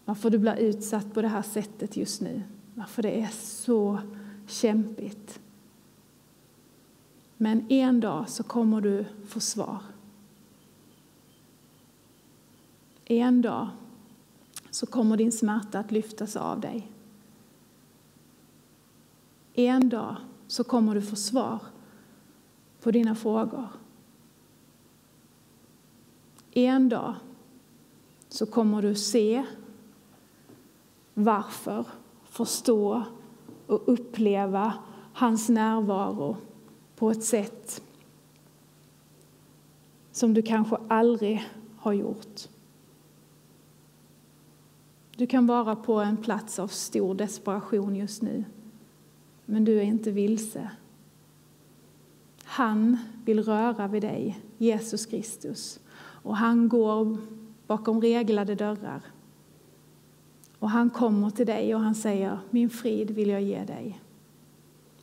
Varför 0.04 0.30
du 0.30 0.38
blir 0.38 0.56
utsatt 0.56 1.14
på 1.14 1.22
det 1.22 1.28
här 1.28 1.42
sättet 1.42 1.96
just 1.96 2.20
nu. 2.20 2.42
varför 2.74 3.02
det 3.02 3.20
är 3.20 3.30
så 3.32 4.00
kämpigt. 4.46 5.40
Men 7.36 7.70
en 7.70 8.00
dag 8.00 8.28
så 8.28 8.42
kommer 8.42 8.80
du 8.80 9.04
få 9.26 9.40
svar. 9.40 9.82
En 13.04 13.42
dag 13.42 13.68
så 14.76 14.86
kommer 14.86 15.16
din 15.16 15.32
smärta 15.32 15.78
att 15.78 15.92
lyftas 15.92 16.36
av 16.36 16.60
dig. 16.60 16.92
En 19.54 19.88
dag 19.88 20.16
så 20.46 20.64
kommer 20.64 20.94
du 20.94 21.02
få 21.02 21.16
svar 21.16 21.62
på 22.82 22.90
dina 22.90 23.14
frågor. 23.14 23.68
En 26.50 26.88
dag 26.88 27.14
så 28.28 28.46
kommer 28.46 28.82
du 28.82 28.94
se 28.94 29.44
varför, 31.14 31.86
förstå 32.24 33.02
och 33.66 33.82
uppleva 33.86 34.72
hans 35.12 35.48
närvaro 35.48 36.36
på 36.96 37.10
ett 37.10 37.24
sätt 37.24 37.82
som 40.12 40.34
du 40.34 40.42
kanske 40.42 40.76
aldrig 40.88 41.48
har 41.76 41.92
gjort. 41.92 42.48
Du 45.16 45.26
kan 45.26 45.46
vara 45.46 45.76
på 45.76 46.00
en 46.00 46.16
plats 46.16 46.58
av 46.58 46.68
stor 46.68 47.14
desperation 47.14 47.96
just 47.96 48.22
nu, 48.22 48.44
men 49.44 49.64
du 49.64 49.78
är 49.78 49.82
inte 49.82 50.10
vilse. 50.10 50.70
Han 52.44 52.98
vill 53.24 53.42
röra 53.42 53.88
vid 53.88 54.02
dig, 54.02 54.40
Jesus 54.58 55.06
Kristus, 55.06 55.80
och 55.98 56.36
han 56.36 56.68
går 56.68 57.16
bakom 57.66 58.00
reglade 58.00 58.54
dörrar. 58.54 59.02
Och 60.58 60.70
han 60.70 60.90
kommer 60.90 61.30
till 61.30 61.46
dig 61.46 61.74
och 61.74 61.80
han 61.80 61.94
säger, 61.94 62.38
min 62.50 62.70
frid 62.70 63.10
vill 63.10 63.28
jag 63.28 63.42
ge 63.42 63.64
dig. 63.64 64.00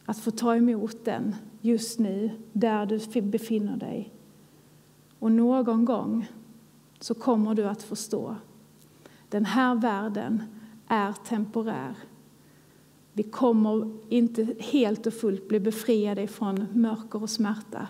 Att 0.05 0.19
få 0.19 0.31
ta 0.31 0.55
emot 0.55 1.05
den 1.05 1.35
just 1.61 1.99
nu, 1.99 2.29
där 2.53 2.85
du 2.85 3.21
befinner 3.21 3.77
dig. 3.77 4.13
Och 5.19 5.31
någon 5.31 5.85
gång 5.85 6.27
så 6.99 7.13
kommer 7.13 7.55
du 7.55 7.67
att 7.67 7.83
förstå. 7.83 8.35
Den 9.33 9.45
här 9.45 9.75
världen 9.75 10.43
är 10.87 11.13
temporär. 11.13 11.95
Vi 13.13 13.23
kommer 13.23 13.97
inte 14.09 14.55
helt 14.59 15.07
och 15.07 15.13
fullt 15.13 15.47
bli 15.47 15.59
befriade 15.59 16.27
från 16.27 16.67
mörker 16.73 17.21
och 17.21 17.29
smärta 17.29 17.87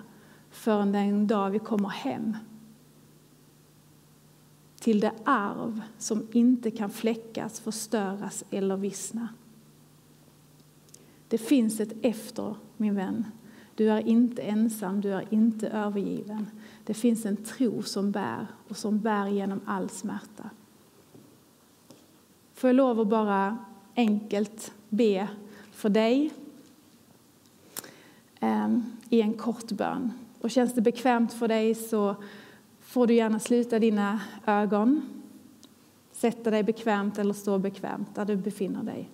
förrän 0.49 0.91
den 0.91 1.27
dag 1.27 1.49
vi 1.49 1.59
kommer 1.59 1.89
hem 1.89 2.37
till 4.79 4.99
det 4.99 5.11
arv 5.23 5.81
som 5.97 6.27
inte 6.31 6.71
kan 6.71 6.89
fläckas, 6.89 7.59
förstöras 7.59 8.43
eller 8.49 8.77
vissna. 8.77 9.27
Det 11.27 11.37
finns 11.37 11.79
ett 11.79 11.93
efter, 12.01 12.55
min 12.77 12.95
vän. 12.95 13.25
Du 13.75 13.89
är 13.89 14.07
inte 14.07 14.41
ensam, 14.41 15.01
du 15.01 15.13
är 15.13 15.33
inte 15.33 15.67
övergiven. 15.67 16.45
Det 16.85 16.93
finns 16.93 17.25
en 17.25 17.37
tro 17.37 17.81
som 17.81 18.11
bär 18.11 18.47
och 18.67 18.77
som 18.77 18.99
bär 18.99 19.27
genom 19.27 19.61
all 19.65 19.89
smärta. 19.89 20.49
Får 22.63 22.67
jag 22.67 22.75
lov 22.75 22.99
att 22.99 23.07
bara 23.07 23.57
enkelt 23.95 24.73
be 24.89 25.27
för 25.71 25.89
dig 25.89 26.31
ehm, 28.39 28.83
i 29.09 29.21
en 29.21 29.33
kort 29.33 29.71
bön. 29.71 30.11
Och 30.41 30.51
känns 30.51 30.73
det 30.73 30.81
bekvämt 30.81 31.33
för 31.33 31.47
dig 31.47 31.75
så 31.75 32.15
får 32.79 33.07
du 33.07 33.13
gärna 33.13 33.39
sluta 33.39 33.79
dina 33.79 34.19
ögon, 34.45 35.01
sätta 36.11 36.51
dig 36.51 36.63
bekvämt 36.63 37.19
eller 37.19 37.33
stå 37.33 37.57
bekvämt 37.57 38.15
där 38.15 38.25
du 38.25 38.35
befinner 38.35 38.83
dig. 38.83 39.09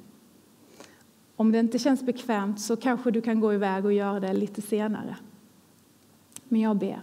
Om 1.35 1.51
det 1.51 1.59
inte 1.59 1.79
känns 1.79 2.03
bekvämt 2.03 2.61
så 2.61 2.75
kanske 2.75 3.11
du 3.11 3.21
kan 3.21 3.39
gå 3.39 3.53
iväg 3.53 3.85
och 3.85 3.93
göra 3.93 4.19
det 4.19 4.33
lite 4.33 4.61
senare. 4.61 5.15
Men 6.43 6.61
jag 6.61 6.77
ber. 6.77 7.01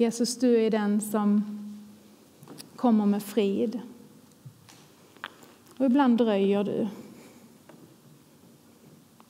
Jesus, 0.00 0.36
du 0.36 0.56
är 0.56 0.70
den 0.70 1.00
som 1.00 1.42
kommer 2.76 3.06
med 3.06 3.22
frid. 3.22 3.80
Och 5.78 5.86
ibland 5.86 6.18
dröjer 6.18 6.64
du. 6.64 6.88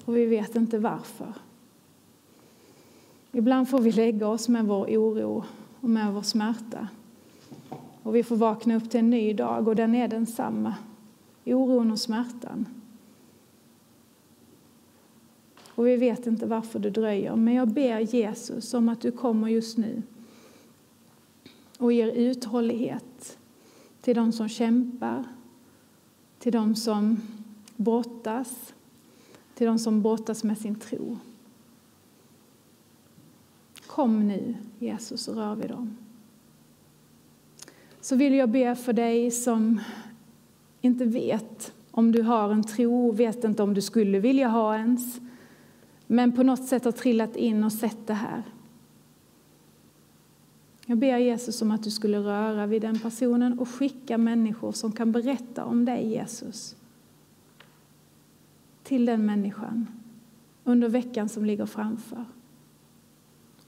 Och 0.04 0.16
vi 0.16 0.26
vet 0.26 0.56
inte 0.56 0.78
varför. 0.78 1.34
Ibland 3.32 3.68
får 3.68 3.78
vi 3.78 3.92
lägga 3.92 4.28
oss 4.28 4.48
med 4.48 4.66
vår 4.66 4.86
oro 4.86 5.44
och 5.80 5.90
med 5.90 6.14
vår 6.14 6.22
smärta. 6.22 6.88
Och 8.02 8.14
vi 8.14 8.22
får 8.22 8.36
vakna 8.36 8.76
upp 8.76 8.90
till 8.90 9.00
en 9.00 9.10
ny 9.10 9.32
dag 9.32 9.68
och 9.68 9.76
den 9.76 9.94
är 9.94 10.08
densamma. 10.08 10.74
Oron 11.44 11.92
och 11.92 12.00
smärtan. 12.00 12.66
Och 15.66 15.86
vi 15.86 15.96
vet 15.96 16.26
inte 16.26 16.46
varför 16.46 16.78
det 16.78 16.90
dröjer, 16.90 17.36
men 17.36 17.54
jag 17.54 17.68
ber 17.68 18.00
Jesus 18.00 18.74
om 18.74 18.88
att 18.88 19.00
du 19.00 19.12
kommer 19.12 19.48
just 19.48 19.78
nu 19.78 20.02
och 21.80 21.92
ger 21.92 22.08
uthållighet 22.08 23.38
till 24.00 24.14
de 24.14 24.32
som 24.32 24.48
kämpar, 24.48 25.24
till 26.38 26.52
de 26.52 26.74
som 26.74 27.20
brottas, 27.76 28.74
till 29.54 29.66
de 29.66 29.78
som 29.78 30.02
brottas 30.02 30.44
med 30.44 30.58
sin 30.58 30.74
tro. 30.74 31.18
Kom 33.86 34.28
nu, 34.28 34.54
Jesus, 34.78 35.28
och 35.28 35.36
rör 35.36 35.54
vid 35.54 35.68
dem. 35.68 35.96
Så 38.00 38.16
vill 38.16 38.34
jag 38.34 38.48
be 38.48 38.76
för 38.76 38.92
dig 38.92 39.30
som 39.30 39.80
inte 40.80 41.04
vet 41.04 41.72
om 41.90 42.12
du 42.12 42.22
har 42.22 42.50
en 42.50 42.62
tro, 42.62 43.12
vet 43.12 43.44
inte 43.44 43.62
om 43.62 43.74
du 43.74 43.80
skulle 43.80 44.18
vilja 44.18 44.48
ha 44.48 44.76
ens, 44.76 45.20
men 46.06 46.32
på 46.32 46.42
något 46.42 46.66
sätt 46.66 46.84
har 46.84 46.92
trillat 46.92 47.36
in 47.36 47.64
och 47.64 47.72
sett 47.72 48.06
det 48.06 48.14
här. 48.14 48.42
Jag 50.90 50.98
ber 50.98 51.18
Jesus 51.18 51.62
om 51.62 51.70
att 51.70 51.82
du 51.82 51.90
skulle 51.90 52.18
röra 52.18 52.66
vid 52.66 52.82
den 52.82 52.98
personen 52.98 53.58
och 53.58 53.68
skicka 53.68 54.18
människor 54.18 54.72
som 54.72 54.92
kan 54.92 55.12
berätta 55.12 55.64
om 55.64 55.84
dig, 55.84 56.08
Jesus, 56.08 56.76
till 58.82 59.06
den 59.06 59.26
människan 59.26 59.86
under 60.64 60.88
veckan 60.88 61.28
som 61.28 61.44
ligger 61.44 61.66
framför. 61.66 62.24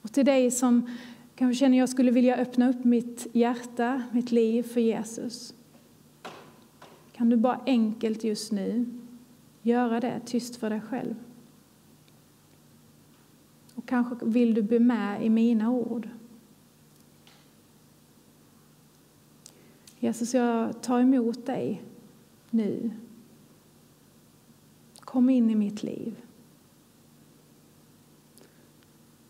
Och 0.01 0.11
till 0.11 0.25
dig 0.25 0.51
som 0.51 0.89
kanske 1.35 1.59
känner 1.59 1.77
jag 1.77 1.89
skulle 1.89 2.11
vilja 2.11 2.35
öppna 2.35 2.69
upp 2.69 2.83
mitt 2.83 3.27
hjärta, 3.33 4.03
mitt 4.11 4.31
liv 4.31 4.63
för 4.63 4.81
Jesus. 4.81 5.53
Kan 7.11 7.29
du 7.29 7.37
bara 7.37 7.59
enkelt 7.65 8.23
just 8.23 8.51
nu 8.51 8.85
göra 9.61 9.99
det 9.99 10.21
tyst 10.25 10.55
för 10.55 10.69
dig 10.69 10.81
själv? 10.81 11.15
Och 13.75 13.85
kanske 13.85 14.25
vill 14.25 14.53
du 14.53 14.61
bli 14.61 14.79
med 14.79 15.25
i 15.25 15.29
mina 15.29 15.71
ord. 15.71 16.09
Jesus, 20.03 20.33
jag 20.33 20.81
tar 20.81 20.99
emot 20.99 21.45
dig 21.45 21.83
nu. 22.49 22.91
Kom 24.99 25.29
in 25.29 25.49
i 25.49 25.55
mitt 25.55 25.83
liv. 25.83 26.15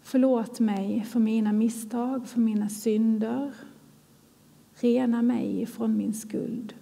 Förlåt 0.02 0.60
mig 0.60 1.04
för 1.04 1.20
mina 1.20 1.54
misstag, 1.54 2.28
för 2.28 2.40
mina 2.40 2.70
synder. 2.70 3.54
Rena 4.74 5.22
mig 5.22 5.66
från 5.66 5.98
min 5.98 6.14
skuld. 6.14 6.76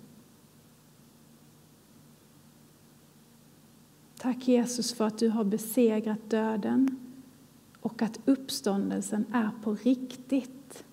Tack 4.17 4.47
Jesus 4.47 4.93
för 4.93 5.08
att 5.08 5.17
du 5.17 5.30
har 5.30 5.43
besegrat 5.43 6.30
döden 6.30 6.99
och 7.80 8.01
att 8.01 8.19
uppståndelsen 8.25 9.25
är 9.34 9.49
på 9.63 9.75
riktigt. 9.75 10.84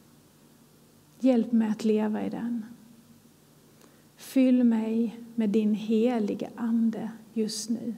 Hjälp 1.20 1.52
mig 1.52 1.70
att 1.70 1.84
leva 1.84 2.26
i 2.26 2.30
den. 2.30 2.64
Fyll 4.18 4.64
mig 4.64 5.20
med 5.35 5.50
din 5.50 5.74
heliga 5.74 6.48
Ande 6.57 7.11
just 7.35 7.70
nu. 7.70 7.94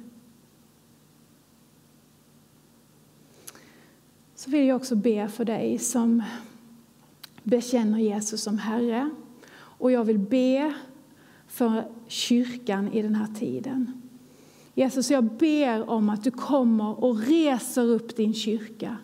Så 4.34 4.50
vill 4.50 4.66
jag 4.66 4.76
också 4.76 4.96
be 4.96 5.28
för 5.28 5.44
dig 5.44 5.78
som 5.78 6.22
bekänner 7.42 7.98
Jesus 7.98 8.42
som 8.42 8.58
Herre. 8.58 9.10
Och 9.52 9.92
jag 9.92 10.04
vill 10.04 10.18
be 10.18 10.74
för 11.48 11.84
kyrkan 12.06 12.92
i 12.92 13.02
den 13.02 13.14
här 13.14 13.34
tiden. 13.34 14.02
Jesus, 14.74 15.10
jag 15.10 15.24
ber 15.24 15.90
om 15.90 16.08
att 16.08 16.24
du 16.24 16.30
kommer 16.30 17.04
och 17.04 17.18
reser 17.18 17.82
upp 17.82 18.16
din 18.16 18.34
kyrka. 18.34 18.96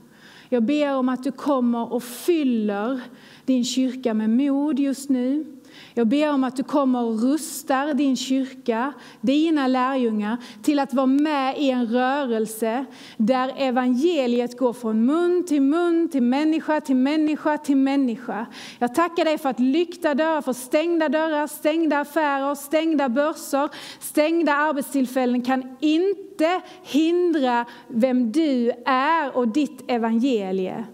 Jag 0.49 0.63
ber 0.63 0.97
om 0.97 1.09
att 1.09 1.25
du 1.25 1.33
kommer 1.33 1.93
och 1.93 2.03
fyller 2.03 3.01
din 3.45 3.65
kyrka 3.65 4.15
med 4.15 4.31
mod 4.31 4.79
just 4.79 5.11
nu. 5.11 5.56
Jag 5.95 6.07
ber 6.07 6.33
om 6.33 6.45
att 6.45 6.57
du 6.57 6.63
kommer 6.63 7.03
och 7.03 7.23
rustar 7.23 7.95
din 7.95 8.17
kyrka, 8.17 8.93
dina 9.21 9.67
lärjungar, 9.67 10.37
till 10.63 10.79
att 10.79 10.95
vara 10.95 11.07
med 11.07 11.59
i 11.59 11.71
en 11.71 11.87
rörelse 11.87 12.85
där 13.17 13.53
evangeliet 13.57 14.59
går 14.59 14.73
från 14.73 15.07
mun 15.07 15.45
till 15.47 15.63
mun, 15.63 16.09
till 16.09 16.23
människa 16.23 16.81
till 16.81 16.97
människa 16.97 17.59
till 17.59 17.77
människa. 17.77 18.47
Jag 18.79 18.95
tackar 18.95 19.25
dig 19.25 19.39
för 19.39 19.49
att 19.49 19.61
lyckta 19.61 20.15
dörrar, 20.15 20.43
för 20.43 20.53
stängda 20.53 21.09
dörrar, 21.09 21.47
stängda 21.47 21.99
affärer, 22.01 22.55
stängda 22.55 23.09
börser, 23.09 23.69
stängda 24.01 24.53
arbetstillfällen 24.53 25.43
kan 25.43 25.77
inte 25.81 26.61
hindra 26.83 27.67
vem 27.89 28.33
du 28.33 28.73
är 28.87 29.37
och 29.37 29.49
ditt 29.49 29.91
evangelie. 29.91 30.85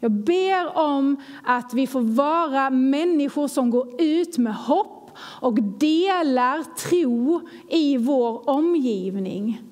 Jag 0.00 0.10
ber 0.10 0.76
om 0.76 1.16
att 1.44 1.74
vi 1.74 1.86
får 1.86 2.00
vara 2.00 2.70
människor 2.70 3.48
som 3.48 3.70
går 3.70 4.00
ut 4.00 4.38
med 4.38 4.54
hopp 4.54 5.10
och 5.20 5.62
delar 5.62 6.62
tro 6.76 7.40
i 7.68 7.96
vår 7.96 8.48
omgivning. 8.50 9.62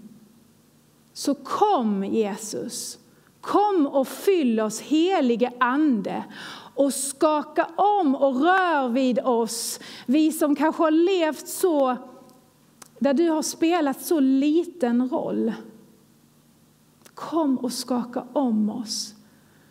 Så 1.12 1.34
kom 1.34 2.04
Jesus, 2.04 2.98
kom 3.40 3.86
och 3.86 4.08
fyll 4.08 4.60
oss 4.60 4.80
helige 4.80 5.52
Ande 5.60 6.24
och 6.74 6.94
skaka 6.94 7.68
om 7.76 8.14
och 8.14 8.40
rör 8.40 8.88
vid 8.88 9.18
oss, 9.18 9.80
vi 10.06 10.32
som 10.32 10.56
kanske 10.56 10.82
har 10.82 10.90
levt 10.90 11.48
så, 11.48 11.96
där 12.98 13.14
du 13.14 13.28
har 13.30 13.42
spelat 13.42 14.00
så 14.00 14.20
liten 14.20 15.08
roll. 15.08 15.52
Kom 17.14 17.58
och 17.58 17.72
skaka 17.72 18.26
om 18.32 18.70
oss 18.70 19.15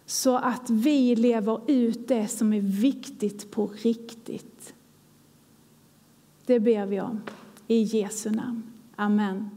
så 0.06 0.38
att 0.38 0.70
vi 0.70 1.16
lever 1.16 1.62
ut 1.68 2.08
det 2.08 2.28
som 2.28 2.54
är 2.54 2.62
viktigt 2.62 3.52
på 3.52 3.68
riktigt. 3.68 4.74
Det 6.46 6.60
ber 6.60 6.86
vi 6.86 7.02
om. 7.02 7.22
I 7.68 7.82
Jesu 7.82 8.32
namn. 8.32 8.64
Amen. 8.96 9.55